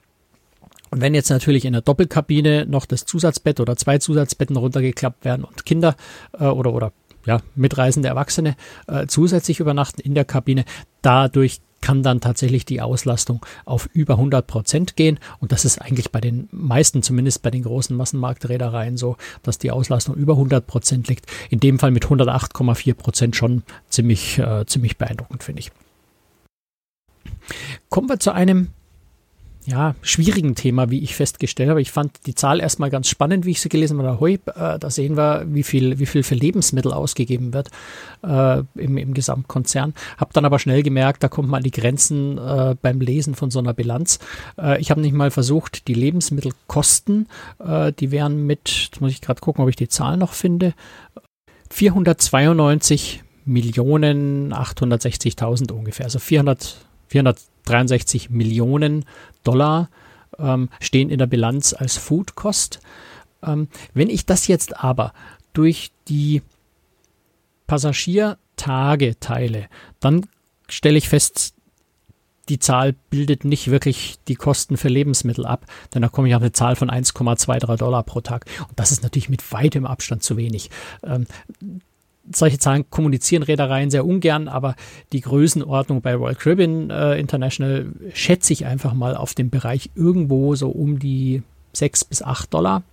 Und 0.92 1.02
wenn 1.02 1.14
jetzt 1.14 1.30
natürlich 1.30 1.66
in 1.66 1.74
der 1.74 1.82
Doppelkabine 1.82 2.66
noch 2.66 2.86
das 2.86 3.06
Zusatzbett 3.06 3.60
oder 3.60 3.76
zwei 3.76 3.98
Zusatzbetten 3.98 4.56
runtergeklappt 4.56 5.26
werden 5.26 5.44
und 5.44 5.66
Kinder 5.66 5.96
äh, 6.40 6.46
oder, 6.46 6.74
oder 6.74 6.92
ja, 7.26 7.42
mitreisende 7.56 8.10
Erwachsene 8.10 8.56
äh, 8.88 9.08
zusätzlich 9.08 9.60
übernachten 9.60 10.02
in 10.02 10.16
der 10.16 10.26
Kabine, 10.26 10.66
dadurch 11.02 11.62
kann 11.82 12.04
dann 12.04 12.20
tatsächlich 12.20 12.66
die 12.66 12.82
Auslastung 12.82 13.46
auf 13.66 13.90
über 13.94 14.16
100 14.16 14.46
Prozent 14.46 14.96
gehen. 14.96 15.20
Und 15.40 15.52
das 15.52 15.64
ist 15.64 15.80
eigentlich 15.80 16.12
bei 16.12 16.20
den 16.20 16.50
meisten, 16.52 17.04
zumindest 17.04 17.42
bei 17.42 17.52
den 17.52 17.64
großen 17.64 17.96
Massenmarktreedereien 17.96 18.98
so, 18.98 19.16
dass 19.44 19.60
die 19.60 19.72
Auslastung 19.72 20.16
über 20.16 20.34
100 20.34 20.66
Prozent 20.68 21.08
liegt. 21.08 21.26
In 21.50 21.60
dem 21.60 21.80
Fall 21.80 21.92
mit 21.92 22.06
108,4 22.06 22.94
Prozent 22.96 23.36
schon 23.36 23.64
ziemlich, 23.88 24.40
äh, 24.40 24.66
ziemlich 24.66 24.98
beeindruckend, 24.98 25.44
finde 25.44 25.62
ich. 25.62 25.72
Kommen 27.90 28.10
wir 28.10 28.20
zu 28.20 28.32
einem 28.32 28.70
ja, 29.66 29.96
schwierigen 30.02 30.56
Thema, 30.56 30.90
wie 30.90 31.00
ich 31.00 31.16
festgestellt 31.16 31.70
habe. 31.70 31.82
Ich 31.82 31.92
fand 31.92 32.26
die 32.26 32.34
Zahl 32.34 32.60
erstmal 32.60 32.90
ganz 32.90 33.08
spannend, 33.08 33.46
wie 33.46 33.52
ich 33.52 33.62
sie 33.62 33.70
gelesen 33.70 34.02
habe. 34.02 34.32
Äh, 34.32 34.80
da 34.80 34.90
sehen 34.90 35.18
wir, 35.18 35.46
wie 35.48 35.64
viel, 35.64 36.00
wie 36.00 36.06
viel 36.06 36.24
für 36.24 36.36
Lebensmittel 36.36 36.94
ausgegeben 36.94 37.54
wird 37.54 37.70
äh, 38.24 38.64
im, 38.76 38.98
im 38.98 39.14
Gesamtkonzern. 39.14 39.94
Habe 40.18 40.34
dann 40.34 40.46
aber 40.46 40.60
schnell 40.60 40.82
gemerkt, 40.82 41.24
da 41.24 41.28
kommt 41.28 41.50
man 41.50 41.60
an 41.60 41.64
die 41.64 41.72
Grenzen 41.72 42.38
äh, 42.38 42.76
beim 42.82 43.02
Lesen 43.02 43.36
von 43.36 43.52
so 43.52 43.60
einer 43.60 43.74
Bilanz. 43.74 44.20
Äh, 44.58 44.80
ich 44.80 44.92
habe 44.92 45.02
nicht 45.02 45.14
mal 45.14 45.32
versucht, 45.32 45.88
die 45.88 45.94
Lebensmittelkosten, 45.94 47.28
äh, 47.60 47.92
die 47.94 48.12
wären 48.12 48.46
mit, 48.46 48.70
jetzt 48.70 49.02
muss 49.02 49.12
ich 49.12 49.22
gerade 49.22 49.42
gucken, 49.42 49.64
ob 49.64 49.70
ich 49.70 49.76
die 49.76 49.90
Zahl 49.90 50.18
noch 50.18 50.34
finde, 50.34 50.74
492 51.70 53.24
Millionen 53.46 54.54
860.000 54.54 55.72
ungefähr, 55.72 56.06
also 56.06 56.20
400, 56.20 56.78
463 57.10 58.30
Millionen 58.30 59.06
Dollar 59.44 59.90
ähm, 60.38 60.70
stehen 60.80 61.10
in 61.10 61.20
der 61.20 61.28
Bilanz 61.28 61.74
als 61.74 61.98
Food 61.98 62.36
Cost. 62.36 62.80
Ähm, 63.44 63.68
wenn 63.94 64.10
ich 64.10 64.26
das 64.26 64.48
jetzt 64.48 64.84
aber 64.84 65.14
durch 65.54 65.92
die 66.08 66.42
Passagiertage 67.68 69.20
teile, 69.20 69.68
dann 70.00 70.26
stelle 70.68 70.98
ich 70.98 71.10
fest, 71.10 71.54
die 72.50 72.60
Zahl 72.60 72.96
bildet 73.12 73.46
nicht 73.46 73.70
wirklich 73.70 74.18
die 74.28 74.36
Kosten 74.36 74.76
für 74.76 74.90
Lebensmittel 74.90 75.46
ab, 75.46 75.66
denn 75.94 76.02
da 76.02 76.10
komme 76.10 76.28
ich 76.28 76.36
auf 76.36 76.42
eine 76.42 76.52
Zahl 76.52 76.76
von 76.76 76.90
1,23 76.90 77.78
Dollar 77.78 78.04
pro 78.04 78.22
Tag. 78.22 78.46
Und 78.68 78.80
das 78.80 78.92
ist 78.92 79.04
natürlich 79.04 79.30
mit 79.30 79.52
weitem 79.52 79.86
Abstand 79.86 80.24
zu 80.24 80.36
wenig. 80.36 80.72
Ähm, 81.04 81.28
solche 82.32 82.60
Zahlen 82.60 82.90
kommunizieren 82.90 83.44
Reedereien 83.44 83.90
sehr 83.90 84.06
ungern, 84.06 84.48
aber 84.48 84.76
die 85.14 85.22
Größenordnung 85.22 86.02
bei 86.02 86.16
Royal 86.16 86.36
Caribbean 86.36 86.90
äh, 86.90 87.20
International 87.20 87.88
schätze 88.14 88.54
ich 88.54 88.66
einfach 88.66 88.94
mal 88.94 89.16
auf 89.16 89.34
dem 89.34 89.50
Bereich 89.50 89.90
irgendwo 89.96 90.56
so 90.56 90.70
um 90.70 91.00
die 91.00 91.44
6 91.74 92.06
bis 92.06 92.22
8 92.22 92.54
Dollar 92.54 92.84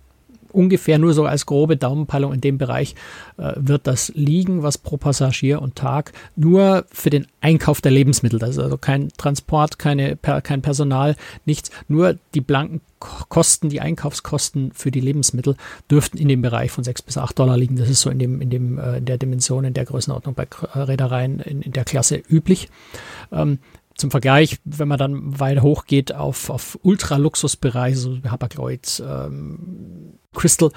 ungefähr 0.57 0.97
nur 0.97 1.13
so 1.13 1.25
als 1.25 1.45
grobe 1.45 1.77
Daumenpeilung 1.77 2.33
in 2.33 2.41
dem 2.41 2.57
Bereich 2.57 2.95
äh, 3.37 3.53
wird 3.57 3.85
das 3.85 4.11
liegen, 4.15 4.63
was 4.63 4.79
pro 4.79 4.97
Passagier 4.97 5.61
und 5.61 5.75
Tag 5.75 6.13
nur 6.35 6.85
für 6.91 7.11
den 7.11 7.27
Einkauf 7.41 7.79
der 7.79 7.91
Lebensmittel, 7.91 8.39
das 8.39 8.51
ist 8.51 8.59
also 8.59 8.77
kein 8.77 9.09
Transport, 9.17 9.77
keine, 9.77 10.15
per, 10.15 10.41
kein 10.41 10.63
Personal, 10.63 11.15
nichts, 11.45 11.69
nur 11.87 12.17
die 12.33 12.41
blanken 12.41 12.81
Kosten, 12.99 13.69
die 13.69 13.79
Einkaufskosten 13.79 14.71
für 14.73 14.89
die 14.89 14.99
Lebensmittel 14.99 15.55
dürften 15.91 16.17
in 16.17 16.27
dem 16.27 16.41
Bereich 16.41 16.71
von 16.71 16.83
6 16.83 17.03
bis 17.03 17.19
8 17.19 17.37
Dollar 17.37 17.55
liegen. 17.55 17.75
Das 17.75 17.89
ist 17.89 18.01
so 18.01 18.09
in, 18.09 18.17
dem, 18.17 18.41
in, 18.41 18.49
dem, 18.49 18.79
äh, 18.79 18.99
der 18.99 19.19
Dimension, 19.19 19.65
in 19.65 19.75
der 19.75 19.85
Größenordnung 19.85 20.33
bei 20.33 20.47
Reedereien 20.73 21.39
in, 21.39 21.61
in 21.61 21.73
der 21.73 21.85
Klasse 21.85 22.23
üblich. 22.27 22.69
Ähm, 23.31 23.59
zum 23.97 24.11
Vergleich, 24.11 24.59
wenn 24.63 24.87
man 24.87 24.99
dann 24.99 25.39
weiter 25.39 25.61
hochgeht 25.61 26.13
auf, 26.13 26.49
auf 26.49 26.79
Ultraluxusbereiche, 26.83 27.97
so 27.97 28.17
Hapag-Lloyd, 28.23 29.03
ähm, 29.05 30.13
Crystal, 30.33 30.71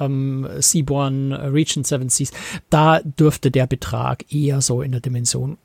ähm, 0.00 0.46
Seaborn, 0.58 1.32
Region 1.32 1.84
Seven 1.84 2.08
Seas, 2.08 2.32
da 2.70 3.00
dürfte 3.00 3.50
der 3.50 3.66
Betrag 3.66 4.32
eher 4.32 4.60
so 4.60 4.82
in 4.82 4.92
der 4.92 5.00
Dimension 5.00 5.56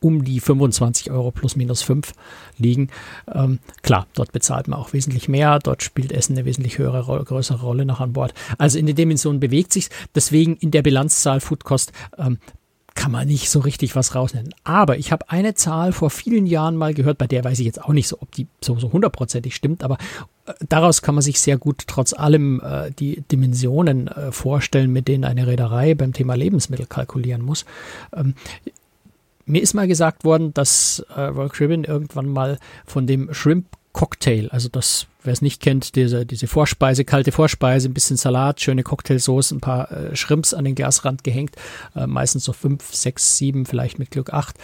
um 0.00 0.24
die 0.24 0.40
25 0.40 1.10
Euro 1.10 1.30
plus 1.30 1.56
minus 1.56 1.82
5 1.82 2.12
liegen. 2.56 2.88
Ähm, 3.32 3.58
klar, 3.82 4.06
dort 4.14 4.32
bezahlt 4.32 4.68
man 4.68 4.78
auch 4.78 4.92
wesentlich 4.92 5.28
mehr, 5.28 5.58
dort 5.58 5.82
spielt 5.82 6.12
Essen 6.12 6.36
eine 6.36 6.44
wesentlich 6.44 6.78
höhere, 6.78 7.24
größere 7.24 7.60
Rolle 7.60 7.84
noch 7.84 8.00
an 8.00 8.12
Bord. 8.12 8.34
Also 8.58 8.78
in 8.78 8.86
der 8.86 8.94
Dimension 8.94 9.40
bewegt 9.40 9.72
sich 9.72 9.88
deswegen 10.14 10.56
in 10.56 10.70
der 10.70 10.82
Bilanzzahl 10.82 11.40
Foodcost 11.40 11.92
ähm, 12.16 12.38
kann 12.98 13.12
man 13.12 13.28
nicht 13.28 13.48
so 13.48 13.60
richtig 13.60 13.94
was 13.94 14.16
rausnehmen. 14.16 14.52
Aber 14.64 14.98
ich 14.98 15.12
habe 15.12 15.30
eine 15.30 15.54
Zahl 15.54 15.92
vor 15.92 16.10
vielen 16.10 16.46
Jahren 16.46 16.74
mal 16.74 16.94
gehört, 16.94 17.16
bei 17.16 17.28
der 17.28 17.44
weiß 17.44 17.60
ich 17.60 17.64
jetzt 17.64 17.80
auch 17.80 17.92
nicht 17.92 18.08
so, 18.08 18.18
ob 18.20 18.32
die 18.32 18.48
so, 18.60 18.76
so 18.76 18.92
hundertprozentig 18.92 19.54
stimmt, 19.54 19.84
aber 19.84 19.98
äh, 20.46 20.54
daraus 20.68 21.00
kann 21.00 21.14
man 21.14 21.22
sich 21.22 21.40
sehr 21.40 21.58
gut 21.58 21.84
trotz 21.86 22.12
allem 22.12 22.60
äh, 22.60 22.90
die 22.90 23.22
Dimensionen 23.30 24.08
äh, 24.08 24.32
vorstellen, 24.32 24.92
mit 24.92 25.06
denen 25.06 25.24
eine 25.24 25.46
Reederei 25.46 25.94
beim 25.94 26.12
Thema 26.12 26.34
Lebensmittel 26.34 26.86
kalkulieren 26.86 27.40
muss. 27.40 27.66
Ähm, 28.12 28.34
mir 29.46 29.62
ist 29.62 29.74
mal 29.74 29.86
gesagt 29.86 30.24
worden, 30.24 30.52
dass 30.52 31.06
äh, 31.14 31.20
Royal 31.20 31.50
Caribbean 31.50 31.84
irgendwann 31.84 32.26
mal 32.26 32.58
von 32.84 33.06
dem 33.06 33.32
Shrimp 33.32 33.66
Cocktail, 33.98 34.48
also 34.52 34.68
das 34.68 35.08
wer 35.24 35.32
es 35.32 35.42
nicht 35.42 35.60
kennt, 35.60 35.96
diese, 35.96 36.24
diese 36.24 36.46
Vorspeise, 36.46 37.04
kalte 37.04 37.32
Vorspeise, 37.32 37.88
ein 37.88 37.94
bisschen 37.94 38.16
Salat, 38.16 38.60
schöne 38.60 38.84
Cocktailsoße, 38.84 39.56
ein 39.56 39.60
paar 39.60 39.90
äh, 39.90 40.14
Shrimps 40.14 40.54
an 40.54 40.64
den 40.64 40.76
Glasrand 40.76 41.24
gehängt, 41.24 41.56
äh, 41.96 42.06
meistens 42.06 42.44
so 42.44 42.52
fünf, 42.52 42.94
sechs, 42.94 43.36
sieben, 43.36 43.66
vielleicht 43.66 43.98
mit 43.98 44.12
Glück 44.12 44.32
acht. 44.32 44.56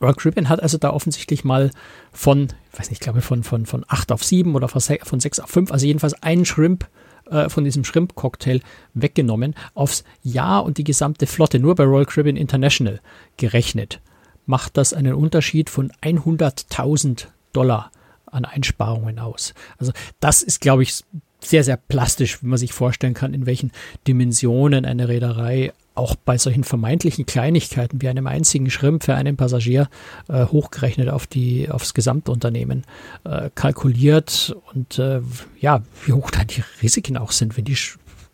Rock 0.00 0.24
Ribbon 0.24 0.48
hat 0.48 0.62
also 0.62 0.78
da 0.78 0.90
offensichtlich 0.90 1.42
mal 1.42 1.72
von, 2.12 2.50
ich 2.72 2.78
weiß 2.78 2.90
nicht, 2.90 3.00
ich 3.00 3.04
glaube 3.04 3.20
von, 3.20 3.42
von, 3.42 3.66
von 3.66 3.84
acht 3.88 4.12
auf 4.12 4.22
sieben 4.22 4.54
oder 4.54 4.68
von 4.68 4.80
sechs 4.80 5.40
auf 5.40 5.50
fünf, 5.50 5.72
also 5.72 5.84
jedenfalls 5.84 6.22
einen 6.22 6.44
Shrimp 6.44 6.86
äh, 7.28 7.48
von 7.48 7.64
diesem 7.64 7.82
Shrimp-Cocktail 7.82 8.60
weggenommen, 8.94 9.56
aufs 9.74 10.04
Jahr 10.22 10.64
und 10.64 10.78
die 10.78 10.84
gesamte 10.84 11.26
Flotte 11.26 11.58
nur 11.58 11.74
bei 11.74 11.82
Royal 11.82 12.06
Caribbean 12.06 12.36
International 12.36 13.00
gerechnet, 13.38 14.00
macht 14.46 14.76
das 14.76 14.92
einen 14.92 15.14
Unterschied 15.14 15.68
von 15.68 15.90
100.000 16.00 17.26
Dollar 17.58 17.90
an 18.26 18.44
Einsparungen 18.44 19.18
aus. 19.18 19.52
Also 19.78 19.92
das 20.20 20.42
ist, 20.42 20.60
glaube 20.60 20.84
ich, 20.84 21.02
sehr, 21.40 21.64
sehr 21.64 21.76
plastisch, 21.76 22.42
wie 22.42 22.46
man 22.46 22.58
sich 22.58 22.72
vorstellen 22.72 23.14
kann, 23.14 23.34
in 23.34 23.46
welchen 23.46 23.72
Dimensionen 24.06 24.84
eine 24.84 25.08
Reederei 25.08 25.72
auch 25.94 26.14
bei 26.14 26.38
solchen 26.38 26.62
vermeintlichen 26.62 27.26
Kleinigkeiten 27.26 28.00
wie 28.00 28.08
einem 28.08 28.28
einzigen 28.28 28.70
Schrimp 28.70 29.02
für 29.02 29.16
einen 29.16 29.36
Passagier 29.36 29.88
äh, 30.28 30.46
hochgerechnet 30.46 31.08
auf 31.08 31.26
die, 31.26 31.68
aufs 31.68 31.94
Gesamtunternehmen 31.94 32.84
äh, 33.24 33.50
kalkuliert 33.56 34.56
und 34.72 35.00
äh, 35.00 35.20
ja, 35.58 35.82
wie 36.04 36.12
hoch 36.12 36.30
da 36.30 36.44
die 36.44 36.62
Risiken 36.80 37.16
auch 37.16 37.32
sind, 37.32 37.56
wenn 37.56 37.64
die 37.64 37.76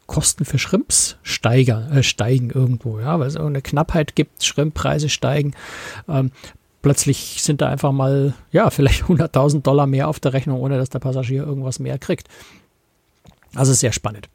Kosten 0.06 0.44
für 0.44 0.58
Schrimps 0.58 1.16
steigern, 1.22 1.90
äh, 1.90 2.02
steigen 2.02 2.50
irgendwo, 2.50 3.00
ja, 3.00 3.18
weil 3.18 3.28
es 3.28 3.36
eine 3.36 3.62
Knappheit 3.62 4.14
gibt, 4.14 4.44
Schrimppreise 4.44 5.08
steigen. 5.08 5.54
Ähm, 6.06 6.32
plötzlich 6.84 7.42
sind 7.42 7.62
da 7.62 7.68
einfach 7.70 7.92
mal, 7.92 8.34
ja, 8.52 8.68
vielleicht 8.68 9.04
100.000 9.08 9.62
Dollar 9.62 9.86
mehr 9.86 10.06
auf 10.06 10.20
der 10.20 10.34
Rechnung, 10.34 10.60
ohne 10.60 10.76
dass 10.76 10.90
der 10.90 10.98
Passagier 10.98 11.42
irgendwas 11.42 11.78
mehr 11.78 11.98
kriegt. 11.98 12.28
Also 13.54 13.72
sehr 13.72 13.92
spannend. 13.92 14.28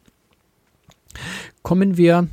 Kommen 1.62 1.96
wir 1.96 2.28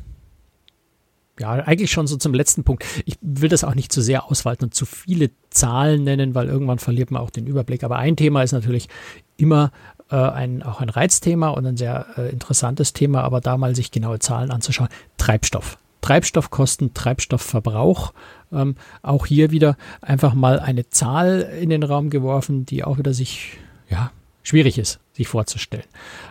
ja, 1.38 1.50
eigentlich 1.50 1.90
schon 1.90 2.06
so 2.06 2.16
zum 2.16 2.32
letzten 2.32 2.64
Punkt. 2.64 2.82
Ich 3.04 3.18
will 3.20 3.50
das 3.50 3.62
auch 3.62 3.74
nicht 3.74 3.92
zu 3.92 4.00
sehr 4.00 4.30
ausweiten 4.30 4.64
und 4.64 4.74
zu 4.74 4.86
viele 4.86 5.30
Zahlen 5.50 6.02
nennen, 6.04 6.34
weil 6.34 6.48
irgendwann 6.48 6.78
verliert 6.78 7.10
man 7.10 7.20
auch 7.20 7.28
den 7.28 7.46
Überblick. 7.46 7.84
Aber 7.84 7.98
ein 7.98 8.16
Thema 8.16 8.42
ist 8.42 8.52
natürlich 8.52 8.88
immer 9.36 9.70
äh, 10.10 10.16
ein, 10.16 10.62
auch 10.62 10.80
ein 10.80 10.88
Reizthema 10.88 11.50
und 11.50 11.66
ein 11.66 11.76
sehr 11.76 12.06
äh, 12.16 12.30
interessantes 12.30 12.94
Thema, 12.94 13.22
aber 13.22 13.42
da 13.42 13.58
mal 13.58 13.76
sich 13.76 13.90
genaue 13.90 14.18
Zahlen 14.18 14.50
anzuschauen. 14.50 14.88
Treibstoff. 15.18 15.76
Treibstoffkosten, 16.06 16.94
Treibstoffverbrauch. 16.94 18.12
Ähm, 18.52 18.76
auch 19.02 19.26
hier 19.26 19.50
wieder 19.50 19.76
einfach 20.00 20.34
mal 20.34 20.60
eine 20.60 20.88
Zahl 20.88 21.40
in 21.60 21.68
den 21.68 21.82
Raum 21.82 22.10
geworfen, 22.10 22.64
die 22.64 22.84
auch 22.84 22.98
wieder 22.98 23.12
sich, 23.12 23.58
ja, 23.88 24.12
schwierig 24.44 24.78
ist, 24.78 25.00
sich 25.14 25.26
vorzustellen. 25.26 25.86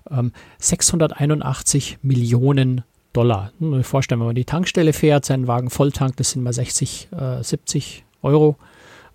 Ähm, 0.09 0.31
681 0.59 1.97
Millionen 2.03 2.85
Dollar. 3.11 3.51
Hm, 3.59 3.83
vorstellen, 3.83 4.21
wenn 4.21 4.27
man 4.27 4.35
die 4.35 4.45
Tankstelle 4.45 4.93
fährt, 4.93 5.25
seinen 5.25 5.47
Wagen 5.47 5.69
volltankt, 5.69 6.21
das 6.21 6.31
sind 6.31 6.41
mal 6.41 6.53
60, 6.53 7.09
äh, 7.11 7.43
70 7.43 8.05
Euro. 8.21 8.55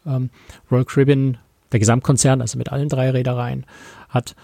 Ähm, 0.04 0.28
Royal 0.70 0.84
Caribbean, 0.84 1.38
der 1.72 1.80
Gesamtkonzern, 1.80 2.42
also 2.42 2.58
mit 2.58 2.70
allen 2.70 2.90
drei 2.90 3.08
Reedereien, 3.08 3.64
hat 4.10 4.36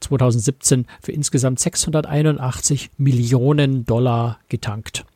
2017 0.00 0.84
für 1.00 1.12
insgesamt 1.12 1.60
681 1.60 2.90
Millionen 2.98 3.86
Dollar 3.86 4.38
getankt. 4.50 5.06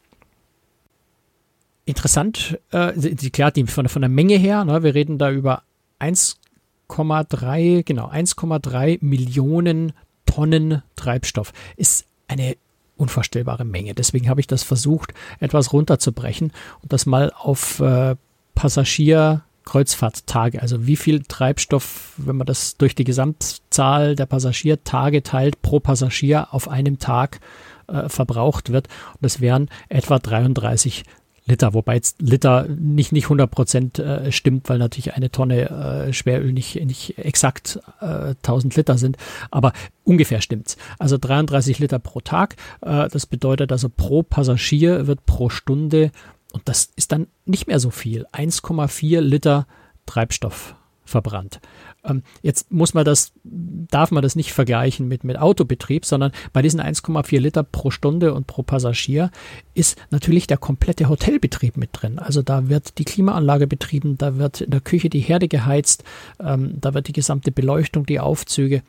Interessant, 1.87 2.61
äh, 2.73 2.93
klar, 3.31 3.51
die, 3.53 3.65
von, 3.67 3.89
von 3.89 4.03
der 4.03 4.09
Menge 4.09 4.37
her, 4.37 4.65
ne, 4.65 4.83
wir 4.83 4.97
reden 4.97 5.19
da 5.19 5.31
über 5.31 5.63
1,3, 6.01 7.85
genau, 7.85 8.11
1,3 8.11 8.99
Millionen 9.01 9.93
Tonnen 10.27 10.83
Treibstoff. 10.97 11.53
Ist 11.77 12.07
eine 12.27 12.57
unvorstellbare 12.97 13.65
Menge. 13.65 13.95
Deswegen 13.95 14.29
habe 14.29 14.41
ich 14.41 14.49
das 14.49 14.65
versucht, 14.65 15.15
etwas 15.39 15.73
runterzubrechen 15.73 16.53
und 16.83 16.93
das 16.93 17.07
mal 17.07 17.33
auf 17.33 17.79
äh, 17.79 18.17
Passagierkreuzfahrttage, 18.57 20.61
also 20.61 20.89
wie 20.89 20.97
viel 20.97 21.23
Treibstoff, 21.23 22.15
wenn 22.17 22.37
man 22.37 22.49
das 22.49 22.79
durch 22.79 22.97
die 22.97 23.05
Gesamtzahl 23.05 24.17
der 24.17 24.27
Passagiertage 24.27 25.23
teilt, 25.23 25.63
pro 25.63 25.79
Passagier 25.79 26.53
auf 26.53 26.69
einem 26.69 26.99
Tag 26.99 27.39
äh, 27.87 28.09
verbraucht 28.09 28.73
wird. 28.73 28.89
Und 29.13 29.23
das 29.23 29.41
wären 29.41 29.69
etwa 29.89 30.19
33 30.19 31.05
Liter, 31.47 31.75
wobei 31.75 31.95
jetzt 31.95 32.21
Liter 32.21 32.67
nicht, 32.69 33.13
nicht 33.13 33.25
100 33.25 33.51
Prozent 33.51 33.99
äh, 33.99 34.33
stimmt, 34.33 34.69
weil 34.69 34.79
natürlich 34.79 35.15
eine 35.15 35.31
Tonne 35.31 35.71
äh, 36.09 36.13
Schweröl 36.13 36.53
nicht, 36.53 36.85
nicht 36.85 37.19
exakt 37.19 37.79
äh, 38.01 38.35
1000 38.43 38.75
Liter 38.77 38.99
sind, 38.99 39.17
aber 39.51 39.73
ungefähr 40.05 40.41
stimmt's. 40.41 40.77
Also 40.99 41.19
33 41.19 41.79
Liter 41.79 42.01
pro 42.01 42.21
Tag, 42.21 42.57
äh, 42.81 43.09
das 43.09 43.27
bedeutet 43.27 43.71
also 43.71 43.89
pro 43.89 44.25
Passagier 44.25 45.07
wird 45.07 45.25
pro 45.25 45.49
Stunde, 45.49 46.11
und 46.53 46.69
das 46.69 46.91
ist 46.97 47.13
dann 47.13 47.29
nicht 47.45 47.69
mehr 47.69 47.79
so 47.81 47.91
viel, 47.91 48.27
1,4 48.33 49.21
Liter 49.21 49.67
Treibstoff 50.07 50.75
verbrannt. 51.05 51.61
Ähm, 52.07 52.23
jetzt 52.43 52.71
muss 52.71 52.95
man 52.95 53.05
das, 53.05 53.33
darf 53.45 54.11
man 54.11 54.23
das 54.23 54.37
nicht 54.37 54.53
vergleichen 54.53 55.09
mit, 55.09 55.25
mit 55.25 55.39
Autobetrieb, 55.39 56.05
sondern 56.05 56.33
bei 56.53 56.63
diesen 56.63 56.81
1,4 56.81 57.39
Liter 57.39 57.63
pro 57.63 57.91
Stunde 57.91 58.35
und 58.35 58.47
pro 58.47 58.63
Passagier 58.63 59.31
ist 59.75 59.99
natürlich 60.11 60.47
der 60.47 60.57
komplette 60.57 61.09
Hotelbetrieb 61.09 61.77
mit 61.77 61.91
drin. 61.93 62.19
Also 62.19 62.43
da 62.43 62.69
wird 62.69 62.99
die 62.99 63.05
Klimaanlage 63.05 63.67
betrieben, 63.67 64.19
da 64.19 64.37
wird 64.37 64.63
in 64.63 64.71
der 64.71 64.81
Küche 64.81 65.11
die 65.11 65.21
Herde 65.21 65.49
geheizt, 65.49 66.05
ähm, 66.41 66.81
da 66.81 66.95
wird 66.95 67.09
die 67.09 67.13
gesamte 67.13 67.53
Beleuchtung, 67.53 68.07
die 68.07 68.21
Aufzüge, 68.21 68.83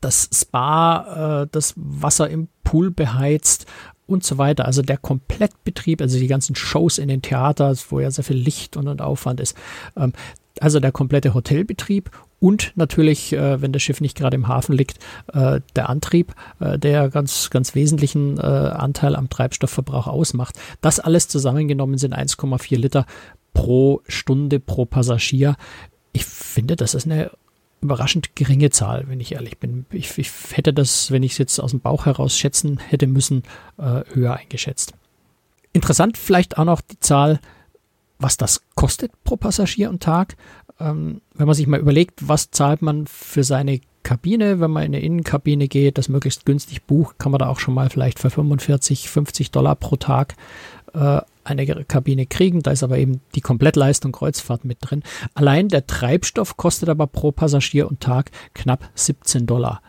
das 0.00 0.28
Spa, 0.32 1.42
äh, 1.42 1.48
das 1.50 1.74
Wasser 1.76 2.30
im 2.30 2.48
Pool 2.62 2.90
beheizt 2.90 3.66
und 4.06 4.24
so 4.24 4.38
weiter. 4.38 4.64
Also 4.64 4.82
der 4.82 4.96
Komplettbetrieb, 4.96 6.00
also 6.00 6.18
die 6.18 6.26
ganzen 6.26 6.54
Shows 6.54 6.98
in 6.98 7.08
den 7.08 7.22
Theatern, 7.22 7.76
wo 7.90 8.00
ja 8.00 8.10
sehr 8.10 8.24
viel 8.24 8.36
Licht 8.36 8.76
und, 8.76 8.88
und 8.88 9.02
Aufwand 9.02 9.40
ist. 9.40 9.56
Ähm, 9.96 10.12
also 10.62 10.80
der 10.80 10.92
komplette 10.92 11.34
Hotelbetrieb 11.34 12.10
und 12.40 12.72
natürlich, 12.76 13.32
äh, 13.32 13.60
wenn 13.60 13.72
das 13.72 13.82
Schiff 13.82 14.00
nicht 14.00 14.16
gerade 14.16 14.36
im 14.36 14.48
Hafen 14.48 14.74
liegt, 14.74 14.98
äh, 15.32 15.60
der 15.74 15.88
Antrieb, 15.88 16.34
äh, 16.60 16.78
der 16.78 17.08
ganz, 17.08 17.50
ganz 17.50 17.74
wesentlichen 17.74 18.38
äh, 18.38 18.42
Anteil 18.42 19.16
am 19.16 19.28
Treibstoffverbrauch 19.28 20.06
ausmacht. 20.06 20.56
Das 20.80 21.00
alles 21.00 21.28
zusammengenommen 21.28 21.98
sind 21.98 22.14
1,4 22.16 22.76
Liter 22.76 23.06
pro 23.54 24.02
Stunde 24.06 24.60
pro 24.60 24.84
Passagier. 24.84 25.56
Ich 26.12 26.24
finde, 26.24 26.76
das 26.76 26.94
ist 26.94 27.06
eine 27.06 27.30
überraschend 27.80 28.34
geringe 28.36 28.70
Zahl, 28.70 29.04
wenn 29.08 29.20
ich 29.20 29.32
ehrlich 29.32 29.58
bin. 29.58 29.86
Ich, 29.90 30.16
ich 30.18 30.30
hätte 30.52 30.72
das, 30.72 31.10
wenn 31.10 31.22
ich 31.22 31.32
es 31.32 31.38
jetzt 31.38 31.58
aus 31.58 31.70
dem 31.70 31.80
Bauch 31.80 32.06
heraus 32.06 32.36
schätzen 32.36 32.78
hätte 32.78 33.06
müssen, 33.06 33.42
äh, 33.78 34.02
höher 34.12 34.34
eingeschätzt. 34.34 34.94
Interessant 35.72 36.16
vielleicht 36.18 36.58
auch 36.58 36.64
noch 36.64 36.80
die 36.80 36.98
Zahl, 36.98 37.40
was 38.18 38.36
das 38.36 38.62
kostet 38.74 39.12
pro 39.24 39.36
Passagier 39.36 39.90
und 39.90 40.02
Tag 40.02 40.36
ähm, 40.80 41.20
wenn 41.34 41.46
man 41.46 41.54
sich 41.54 41.66
mal 41.66 41.80
überlegt, 41.80 42.28
was 42.28 42.50
zahlt 42.50 42.82
man 42.82 43.06
für 43.06 43.44
seine 43.44 43.80
Kabine, 44.02 44.60
wenn 44.60 44.70
man 44.70 44.84
in 44.84 44.94
eine 44.94 45.04
Innenkabine 45.04 45.68
geht, 45.68 45.98
das 45.98 46.08
möglichst 46.08 46.46
günstig 46.46 46.84
bucht, 46.84 47.18
kann 47.18 47.32
man 47.32 47.40
da 47.40 47.48
auch 47.48 47.58
schon 47.58 47.74
mal 47.74 47.90
vielleicht 47.90 48.18
für 48.18 48.30
45, 48.30 49.08
50 49.08 49.50
Dollar 49.50 49.74
pro 49.74 49.96
Tag 49.96 50.34
äh, 50.94 51.20
eine 51.44 51.84
Kabine 51.84 52.26
kriegen. 52.26 52.62
Da 52.62 52.70
ist 52.70 52.82
aber 52.82 52.98
eben 52.98 53.20
die 53.34 53.40
Komplettleistung 53.40 54.12
Kreuzfahrt 54.12 54.64
mit 54.64 54.78
drin. 54.80 55.02
Allein 55.34 55.68
der 55.68 55.86
Treibstoff 55.86 56.56
kostet 56.56 56.88
aber 56.88 57.06
pro 57.06 57.32
Passagier 57.32 57.88
und 57.88 58.00
Tag 58.00 58.30
knapp 58.54 58.88
17 58.94 59.46
Dollar. 59.46 59.82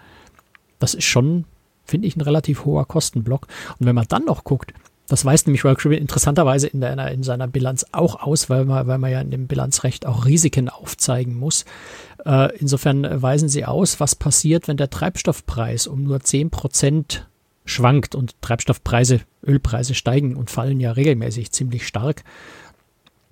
Das 0.80 0.94
ist 0.94 1.06
schon, 1.06 1.46
finde 1.86 2.08
ich, 2.08 2.16
ein 2.16 2.22
relativ 2.22 2.66
hoher 2.66 2.86
Kostenblock. 2.86 3.48
Und 3.80 3.86
wenn 3.86 3.96
man 3.96 4.06
dann 4.08 4.26
noch 4.26 4.44
guckt, 4.44 4.74
das 5.10 5.26
weist 5.26 5.48
nämlich 5.48 5.64
Royal 5.64 5.76
Caribbean 5.76 6.02
interessanterweise 6.02 6.68
in, 6.68 6.82
der, 6.82 7.12
in 7.12 7.24
seiner 7.24 7.48
Bilanz 7.48 7.86
auch 7.92 8.22
aus, 8.22 8.50
weil 8.50 8.66
man, 8.66 8.88
weil 8.88 9.00
man 9.00 9.12
ja 9.12 9.20
in 9.20 9.32
dem 9.32 9.48
Bilanzrecht 9.48 10.06
auch 10.06 10.26
Risiken 10.26 10.70
aufzeigen 10.70 11.36
muss. 11.36 11.66
Äh, 12.26 12.56
insofern 12.58 13.22
weisen 13.22 13.50
sie 13.50 13.66
aus, 13.66 14.00
was 14.00 14.16
passiert, 14.16 14.68
wenn 14.68 14.78
der 14.78 14.92
Treibstoffpreis 14.92 15.88
um 15.88 16.04
nur 16.04 16.20
10 16.20 16.52
Prozent 16.52 17.28
schwankt 17.66 18.14
und 18.14 18.40
Treibstoffpreise, 18.42 19.22
Ölpreise 19.46 19.96
steigen 19.96 20.36
und 20.36 20.52
fallen 20.52 20.80
ja 20.80 20.92
regelmäßig 20.92 21.52
ziemlich 21.52 21.88
stark. 21.88 22.24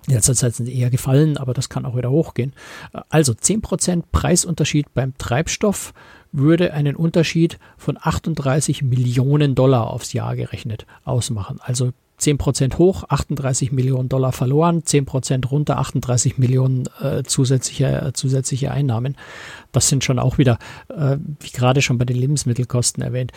In 0.08 0.14
letzter 0.14 0.34
Zeit 0.34 0.54
sind 0.54 0.66
sie 0.66 0.78
eher 0.78 0.90
gefallen, 0.90 1.36
aber 1.36 1.54
das 1.54 1.68
kann 1.68 1.84
auch 1.84 1.96
wieder 1.96 2.10
hochgehen. 2.10 2.54
Also 3.10 3.32
10% 3.34 4.04
Preisunterschied 4.10 4.94
beim 4.94 5.16
Treibstoff 5.18 5.92
würde 6.32 6.72
einen 6.74 6.96
Unterschied 6.96 7.58
von 7.76 7.98
38 8.00 8.82
Millionen 8.82 9.54
Dollar 9.54 9.88
aufs 9.90 10.12
Jahr 10.12 10.36
gerechnet 10.36 10.86
ausmachen. 11.04 11.58
Also 11.60 11.92
10% 12.20 12.78
hoch, 12.78 13.04
38 13.08 13.72
Millionen 13.72 14.08
Dollar 14.08 14.32
verloren, 14.32 14.82
10% 14.82 15.46
runter, 15.46 15.78
38 15.78 16.38
Millionen 16.38 16.84
äh, 17.00 17.22
zusätzliche, 17.22 17.86
äh, 17.86 18.12
zusätzliche 18.12 18.72
Einnahmen. 18.72 19.16
Das 19.72 19.88
sind 19.88 20.02
schon 20.02 20.18
auch 20.18 20.38
wieder, 20.38 20.58
äh, 20.88 21.16
wie 21.40 21.50
gerade 21.50 21.80
schon 21.80 21.98
bei 21.98 22.04
den 22.04 22.16
Lebensmittelkosten 22.16 23.02
erwähnt, 23.02 23.32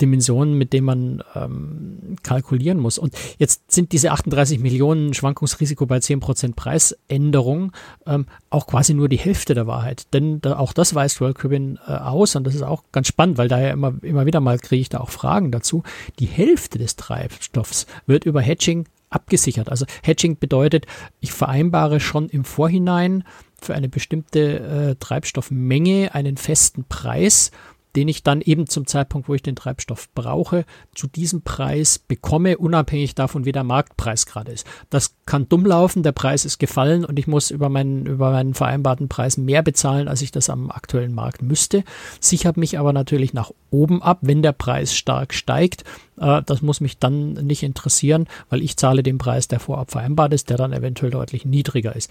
Dimensionen, 0.00 0.54
mit 0.54 0.72
denen 0.72 0.86
man 0.86 1.24
ähm, 1.34 2.16
kalkulieren 2.22 2.78
muss. 2.78 2.98
Und 2.98 3.14
jetzt 3.38 3.70
sind 3.70 3.92
diese 3.92 4.12
38 4.12 4.58
Millionen 4.58 5.14
Schwankungsrisiko 5.14 5.86
bei 5.86 5.98
10% 5.98 6.54
Preisänderung 6.54 7.72
ähm, 8.06 8.26
auch 8.50 8.66
quasi 8.66 8.94
nur 8.94 9.08
die 9.08 9.18
Hälfte 9.18 9.54
der 9.54 9.66
Wahrheit. 9.66 10.12
Denn 10.12 10.40
da, 10.40 10.58
auch 10.58 10.72
das 10.72 10.94
weist 10.94 11.20
World 11.20 11.36
Caribbean 11.36 11.78
äh, 11.86 11.92
aus 11.92 12.36
und 12.36 12.44
das 12.44 12.54
ist 12.54 12.62
auch 12.62 12.84
ganz 12.92 13.08
spannend, 13.08 13.38
weil 13.38 13.48
da 13.48 13.60
ja 13.60 13.70
immer, 13.70 13.94
immer 14.02 14.26
wieder 14.26 14.40
mal 14.40 14.58
kriege 14.58 14.80
ich 14.80 14.88
da 14.88 14.98
auch 14.98 15.10
Fragen 15.10 15.50
dazu. 15.50 15.82
Die 16.18 16.26
Hälfte 16.26 16.78
des 16.78 16.96
Treibstoffs 16.96 17.86
wird 18.06 18.24
über 18.24 18.40
Hedging 18.40 18.86
abgesichert. 19.10 19.68
Also 19.68 19.86
Hedging 20.02 20.38
bedeutet, 20.38 20.86
ich 21.20 21.32
vereinbare 21.32 22.00
schon 22.00 22.28
im 22.28 22.44
Vorhinein 22.44 23.24
für 23.60 23.74
eine 23.74 23.88
bestimmte 23.88 24.60
äh, 24.60 24.94
Treibstoffmenge 24.98 26.14
einen 26.14 26.36
festen 26.36 26.84
Preis 26.84 27.50
den 27.96 28.08
ich 28.08 28.22
dann 28.22 28.40
eben 28.40 28.66
zum 28.66 28.86
Zeitpunkt, 28.86 29.28
wo 29.28 29.34
ich 29.34 29.42
den 29.42 29.56
Treibstoff 29.56 30.08
brauche, 30.14 30.64
zu 30.94 31.06
diesem 31.06 31.42
Preis 31.42 31.98
bekomme, 31.98 32.58
unabhängig 32.58 33.14
davon, 33.14 33.44
wie 33.44 33.52
der 33.52 33.64
Marktpreis 33.64 34.26
gerade 34.26 34.52
ist. 34.52 34.66
Das 34.90 35.14
kann 35.26 35.48
dumm 35.48 35.66
laufen, 35.66 36.02
der 36.02 36.12
Preis 36.12 36.44
ist 36.44 36.58
gefallen 36.58 37.04
und 37.04 37.18
ich 37.18 37.26
muss 37.26 37.50
über 37.50 37.68
meinen, 37.68 38.06
über 38.06 38.30
meinen 38.30 38.54
vereinbarten 38.54 39.08
Preis 39.08 39.36
mehr 39.36 39.62
bezahlen, 39.62 40.08
als 40.08 40.22
ich 40.22 40.30
das 40.30 40.50
am 40.50 40.70
aktuellen 40.70 41.14
Markt 41.14 41.42
müsste. 41.42 41.84
Sichert 42.20 42.56
mich 42.56 42.78
aber 42.78 42.92
natürlich 42.92 43.34
nach 43.34 43.50
oben 43.70 44.02
ab, 44.02 44.18
wenn 44.22 44.42
der 44.42 44.52
Preis 44.52 44.94
stark 44.94 45.34
steigt. 45.34 45.84
Äh, 46.20 46.42
das 46.44 46.62
muss 46.62 46.80
mich 46.80 46.98
dann 46.98 47.32
nicht 47.32 47.62
interessieren, 47.62 48.26
weil 48.48 48.62
ich 48.62 48.76
zahle 48.76 49.02
den 49.02 49.18
Preis, 49.18 49.48
der 49.48 49.60
vorab 49.60 49.90
vereinbart 49.90 50.32
ist, 50.32 50.50
der 50.50 50.56
dann 50.56 50.72
eventuell 50.72 51.10
deutlich 51.10 51.44
niedriger 51.44 51.94
ist. 51.96 52.10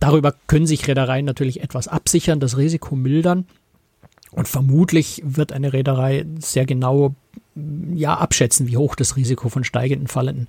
Darüber 0.00 0.34
können 0.46 0.66
sich 0.66 0.86
Reedereien 0.88 1.24
natürlich 1.24 1.62
etwas 1.62 1.88
absichern, 1.88 2.40
das 2.40 2.56
Risiko 2.56 2.96
mildern. 2.96 3.46
Und 4.36 4.46
vermutlich 4.46 5.22
wird 5.24 5.52
eine 5.52 5.72
Reederei 5.72 6.26
sehr 6.38 6.66
genau 6.66 7.14
ja, 7.94 8.14
abschätzen, 8.14 8.68
wie 8.68 8.76
hoch 8.76 8.94
das 8.94 9.16
Risiko 9.16 9.48
von 9.48 9.64
steigenden, 9.64 10.08
fallenden 10.08 10.48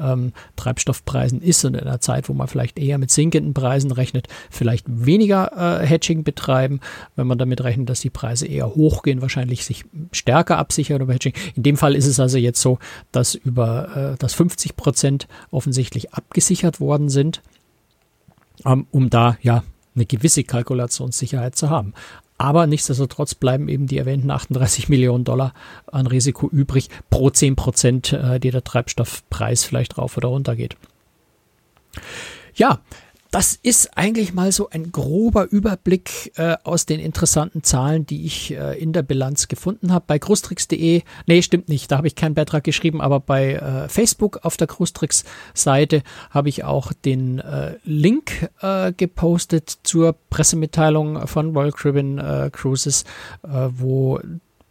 ähm, 0.00 0.32
Treibstoffpreisen 0.56 1.42
ist 1.42 1.62
und 1.66 1.74
in 1.74 1.80
einer 1.80 2.00
Zeit, 2.00 2.30
wo 2.30 2.32
man 2.32 2.48
vielleicht 2.48 2.78
eher 2.78 2.96
mit 2.96 3.10
sinkenden 3.10 3.52
Preisen 3.52 3.92
rechnet, 3.92 4.28
vielleicht 4.50 4.86
weniger 4.88 5.82
äh, 5.82 5.86
Hedging 5.86 6.24
betreiben, 6.24 6.80
wenn 7.16 7.26
man 7.26 7.36
damit 7.36 7.62
rechnet, 7.62 7.90
dass 7.90 8.00
die 8.00 8.08
Preise 8.08 8.46
eher 8.46 8.74
hochgehen, 8.74 9.20
wahrscheinlich 9.20 9.66
sich 9.66 9.84
stärker 10.10 10.56
absichern 10.56 11.02
über 11.02 11.12
Hedging. 11.12 11.34
In 11.54 11.64
dem 11.64 11.76
Fall 11.76 11.94
ist 11.94 12.06
es 12.06 12.18
also 12.18 12.38
jetzt 12.38 12.62
so, 12.62 12.78
dass 13.12 13.34
über 13.34 14.14
äh, 14.14 14.16
dass 14.16 14.32
50 14.32 14.74
Prozent 14.74 15.28
offensichtlich 15.50 16.14
abgesichert 16.14 16.80
worden 16.80 17.10
sind, 17.10 17.42
ähm, 18.64 18.86
um 18.90 19.10
da 19.10 19.36
ja 19.42 19.64
eine 19.94 20.06
gewisse 20.06 20.44
Kalkulationssicherheit 20.44 21.56
zu 21.56 21.68
haben. 21.68 21.92
Aber 22.38 22.68
nichtsdestotrotz 22.68 23.34
bleiben 23.34 23.68
eben 23.68 23.88
die 23.88 23.98
erwähnten 23.98 24.30
38 24.30 24.88
Millionen 24.88 25.24
Dollar 25.24 25.52
an 25.86 26.06
Risiko 26.06 26.48
übrig 26.48 26.88
pro 27.10 27.30
10 27.30 27.56
Prozent, 27.56 28.12
äh, 28.12 28.40
die 28.40 28.50
der 28.50 28.64
Treibstoffpreis 28.64 29.64
vielleicht 29.64 29.98
rauf 29.98 30.16
oder 30.16 30.28
runter 30.28 30.56
geht. 30.56 30.76
Ja, 32.54 32.80
das 33.30 33.54
ist 33.54 33.96
eigentlich 33.96 34.32
mal 34.32 34.52
so 34.52 34.70
ein 34.70 34.90
grober 34.90 35.50
Überblick 35.50 36.32
äh, 36.36 36.56
aus 36.64 36.86
den 36.86 36.98
interessanten 36.98 37.62
Zahlen, 37.62 38.06
die 38.06 38.24
ich 38.24 38.52
äh, 38.52 38.78
in 38.78 38.92
der 38.92 39.02
Bilanz 39.02 39.48
gefunden 39.48 39.92
habe. 39.92 40.04
Bei 40.06 40.18
Großtricks.de, 40.18 41.02
nee, 41.26 41.42
stimmt 41.42 41.68
nicht, 41.68 41.90
da 41.90 41.98
habe 41.98 42.06
ich 42.06 42.14
keinen 42.14 42.34
Beitrag 42.34 42.64
geschrieben, 42.64 43.00
aber 43.00 43.20
bei 43.20 43.54
äh, 43.54 43.88
Facebook 43.88 44.44
auf 44.44 44.56
der 44.56 44.66
Großtricks-Seite 44.66 46.02
habe 46.30 46.48
ich 46.48 46.64
auch 46.64 46.92
den 46.92 47.38
äh, 47.40 47.76
Link 47.84 48.48
äh, 48.60 48.92
gepostet 48.92 49.78
zur 49.82 50.14
Pressemitteilung 50.30 51.26
von 51.26 51.54
Royal 51.54 51.72
Caribbean 51.72 52.18
äh, 52.18 52.50
Cruises, 52.50 53.04
wo 53.42 54.20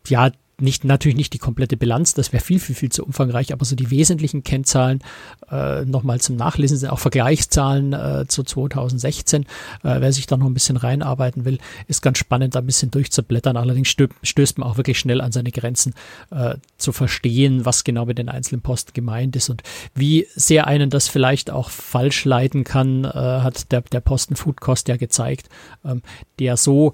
ja 0.08 0.32
nicht, 0.60 0.84
natürlich 0.84 1.18
nicht 1.18 1.34
die 1.34 1.38
komplette 1.38 1.78
Bilanz, 1.78 2.16
das 2.16 2.34
wäre 2.34 2.44
viel, 2.44 2.60
viel, 2.60 2.76
viel 2.76 2.92
zu 2.92 3.06
umfangreich, 3.06 3.54
aber 3.54 3.64
so 3.64 3.76
die 3.76 3.92
wesentlichen 3.92 4.44
Kennzahlen 4.44 5.04
äh, 5.52 5.86
nochmal 5.86 6.20
zum 6.20 6.36
Nachlesen 6.36 6.78
sind 6.78 6.90
auch 6.90 6.98
Vergleichszahlen 6.98 7.94
äh, 7.94 8.26
zu 8.28 8.44
2016. 8.44 9.44
Äh, 9.44 9.46
wer 9.84 10.12
sich 10.12 10.26
da 10.26 10.36
noch 10.36 10.48
ein 10.48 10.56
bisschen 10.56 10.78
reinarbeiten 10.78 11.46
will, 11.46 11.60
ist 11.88 12.02
ganz 12.02 12.18
spannend, 12.18 12.56
da 12.56 12.60
ein 12.60 12.66
bisschen 12.66 12.90
durchzublättern. 12.90 13.56
Allerdings 13.56 13.90
stö 13.90 14.08
stößt 14.24 14.58
man 14.58 14.68
auch 14.68 14.78
wirklich 14.78 14.98
schnell 14.98 15.22
an 15.22 15.32
seine 15.32 15.52
Grenzen 15.52 15.94
äh, 16.32 16.56
zu 16.78 16.92
verstehen, 16.92 17.66
was 17.66 17.84
genau 17.84 18.06
mit 18.06 18.18
den 18.18 18.30
einzelnen 18.30 18.62
Posten 18.62 18.94
gemeint 18.94 19.36
ist 19.36 19.50
und 19.50 19.62
wie 19.94 20.28
sehr 20.34 20.66
einen 20.66 20.90
das 20.90 21.08
vielleicht 21.08 21.52
auch 21.52 21.70
falsch 21.70 22.26
leiten 22.26 22.64
kann, 22.64 23.04
äh, 23.04 23.10
hat 23.10 23.72
der, 23.72 23.82
der 23.82 24.00
Posten 24.00 24.36
Food 24.36 24.60
Cost 24.60 24.88
ja 24.88 24.98
gezeigt, 24.98 25.50
ähm, 25.86 26.02
der 26.40 26.58
so 26.58 26.94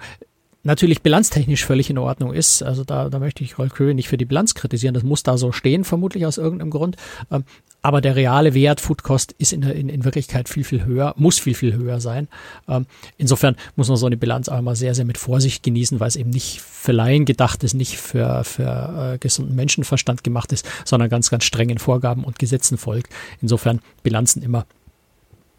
natürlich 0.63 1.01
bilanztechnisch 1.01 1.65
völlig 1.65 1.89
in 1.89 1.97
Ordnung 1.97 2.33
ist. 2.33 2.63
Also 2.63 2.83
da, 2.83 3.09
da 3.09 3.19
möchte 3.19 3.43
ich 3.43 3.57
Roll 3.57 3.69
Curry 3.69 3.93
nicht 3.93 4.07
für 4.07 4.17
die 4.17 4.25
Bilanz 4.25 4.55
kritisieren. 4.55 4.93
Das 4.93 5.03
muss 5.03 5.23
da 5.23 5.37
so 5.37 5.51
stehen, 5.51 5.83
vermutlich 5.83 6.25
aus 6.25 6.37
irgendeinem 6.37 6.71
Grund. 6.71 6.95
Ähm, 7.31 7.43
aber 7.81 7.99
der 7.99 8.15
reale 8.15 8.53
Wert 8.53 8.79
Food 8.79 9.03
Cost 9.03 9.33
ist 9.37 9.51
in, 9.51 9.61
in, 9.63 9.89
in 9.89 10.05
Wirklichkeit 10.05 10.47
viel, 10.47 10.63
viel 10.63 10.85
höher, 10.85 11.13
muss 11.17 11.37
viel, 11.37 11.53
viel 11.53 11.73
höher 11.73 11.99
sein. 11.99 12.29
Ähm, 12.69 12.85
insofern 13.17 13.57
muss 13.75 13.89
man 13.89 13.97
so 13.97 14.05
eine 14.05 14.15
Bilanz 14.15 14.47
auch 14.47 14.57
immer 14.57 14.75
sehr, 14.75 14.95
sehr 14.95 15.03
mit 15.03 15.17
Vorsicht 15.17 15.63
genießen, 15.63 15.99
weil 15.99 16.07
es 16.07 16.15
eben 16.15 16.29
nicht 16.29 16.61
für 16.61 16.93
Laien 16.93 17.25
gedacht 17.25 17.61
ist, 17.65 17.73
nicht 17.73 17.97
für, 17.97 18.45
für 18.45 19.15
äh, 19.15 19.17
gesunden 19.17 19.55
Menschenverstand 19.55 20.23
gemacht 20.23 20.53
ist, 20.53 20.65
sondern 20.85 21.09
ganz, 21.09 21.29
ganz 21.29 21.43
strengen 21.43 21.77
Vorgaben 21.77 22.23
und 22.23 22.39
Gesetzen 22.39 22.77
folgt. 22.77 23.11
Insofern 23.41 23.81
Bilanzen 24.01 24.41
immer 24.41 24.65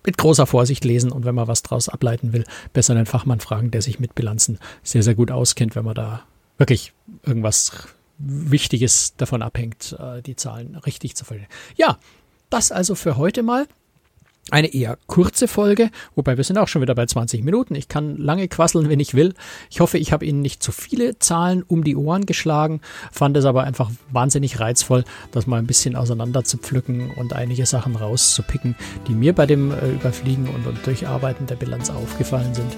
mit 0.04 0.18
großer 0.18 0.46
Vorsicht 0.46 0.84
lesen 0.84 1.10
und 1.10 1.24
wenn 1.24 1.34
man 1.34 1.48
was 1.48 1.62
draus 1.62 1.88
ableiten 1.88 2.32
will, 2.32 2.44
besser 2.72 2.94
einen 2.94 3.06
Fachmann 3.06 3.40
fragen, 3.40 3.70
der 3.70 3.82
sich 3.82 4.00
mit 4.00 4.14
Bilanzen 4.14 4.58
sehr, 4.82 5.02
sehr 5.02 5.14
gut 5.14 5.30
auskennt, 5.30 5.76
wenn 5.76 5.84
man 5.84 5.94
da 5.94 6.22
wirklich 6.58 6.92
irgendwas 7.24 7.72
Wichtiges 8.18 9.16
davon 9.16 9.42
abhängt, 9.42 9.96
äh, 9.98 10.22
die 10.22 10.36
Zahlen 10.36 10.76
richtig 10.76 11.16
zu 11.16 11.24
verstehen. 11.24 11.48
Ja, 11.76 11.98
das 12.50 12.70
also 12.70 12.94
für 12.94 13.16
heute 13.16 13.42
mal 13.42 13.66
eine 14.50 14.74
eher 14.74 14.98
kurze 15.07 15.48
Folge, 15.48 15.90
wobei 16.14 16.37
wir 16.37 16.44
sind 16.44 16.59
auch 16.59 16.68
schon 16.68 16.83
wieder 16.83 16.94
bei 16.94 17.07
20 17.07 17.42
Minuten. 17.44 17.74
Ich 17.74 17.88
kann 17.88 18.16
lange 18.16 18.46
quasseln, 18.48 18.88
wenn 18.88 19.00
ich 19.00 19.14
will. 19.14 19.35
Ich 19.70 19.80
hoffe, 19.80 19.96
ich 19.98 20.12
habe 20.12 20.26
Ihnen 20.26 20.42
nicht 20.42 20.62
zu 20.62 20.70
viele 20.70 21.18
Zahlen 21.18 21.62
um 21.66 21.83
die 21.83 21.96
Ohren 21.96 22.26
geschlagen, 22.26 22.80
fand 23.11 23.37
es 23.37 23.46
aber 23.46 23.64
einfach 23.64 23.90
wahnsinnig 24.12 24.61
reizvoll, 24.61 25.04
das 25.33 25.46
mal 25.46 25.59
ein 25.59 25.66
bisschen 25.66 25.96
auseinander 25.96 26.44
zu 26.44 26.59
pflücken 26.59 27.11
und 27.16 27.33
einige 27.33 27.64
Sachen 27.64 27.96
rauszupicken, 27.96 28.76
die 29.09 29.14
mir 29.14 29.33
bei 29.33 29.46
dem 29.46 29.70
äh, 29.70 29.92
Überfliegen 29.92 30.48
und, 30.48 30.64
Durcharbeiten 30.85 31.46
der 31.46 31.54
Bilanz 31.54 31.88
aufgefallen 31.88 32.52
sind. 32.54 32.76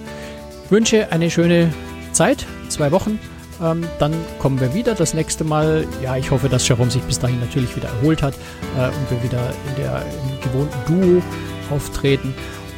Ich 0.64 0.70
wünsche 0.70 1.10
eine 1.10 1.30
schöne 1.30 1.72
Zeit, 2.12 2.46
zwei 2.68 2.92
Wochen. 2.92 3.18
Ähm, 3.62 3.84
dann 3.98 4.12
kommen 4.38 4.60
wir 4.60 4.74
wieder 4.74 4.94
das 4.94 5.14
nächste 5.14 5.44
Mal. 5.44 5.86
Ja, 6.02 6.16
ich 6.16 6.30
hoffe, 6.30 6.48
dass 6.48 6.66
Jerome 6.68 6.90
sich 6.90 7.02
bis 7.02 7.18
dahin 7.18 7.40
natürlich 7.40 7.74
wieder 7.74 7.88
erholt 7.88 8.22
hat 8.22 8.34
äh, 8.76 8.86
und 8.88 9.10
wir 9.10 9.22
wieder 9.22 9.50
in 9.68 9.82
der 9.82 10.02
im 10.02 10.40
gewohnten 10.42 10.78
Duo 10.86 11.22
auftreten 11.70 12.34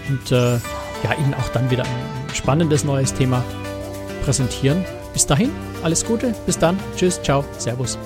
und 0.09 0.33
äh, 0.33 0.55
ja, 1.05 1.15
Ihnen 1.19 1.35
auch 1.35 1.49
dann 1.53 1.71
wieder 1.71 1.85
ein 1.85 2.35
spannendes 2.35 2.85
neues 2.85 3.15
Thema 3.15 3.45
präsentieren. 4.25 4.85
Bis 5.13 5.27
dahin, 5.27 5.51
alles 5.83 6.05
Gute, 6.05 6.35
bis 6.47 6.59
dann, 6.59 6.79
tschüss, 6.97 7.21
ciao, 7.23 7.45
servus. 7.59 7.99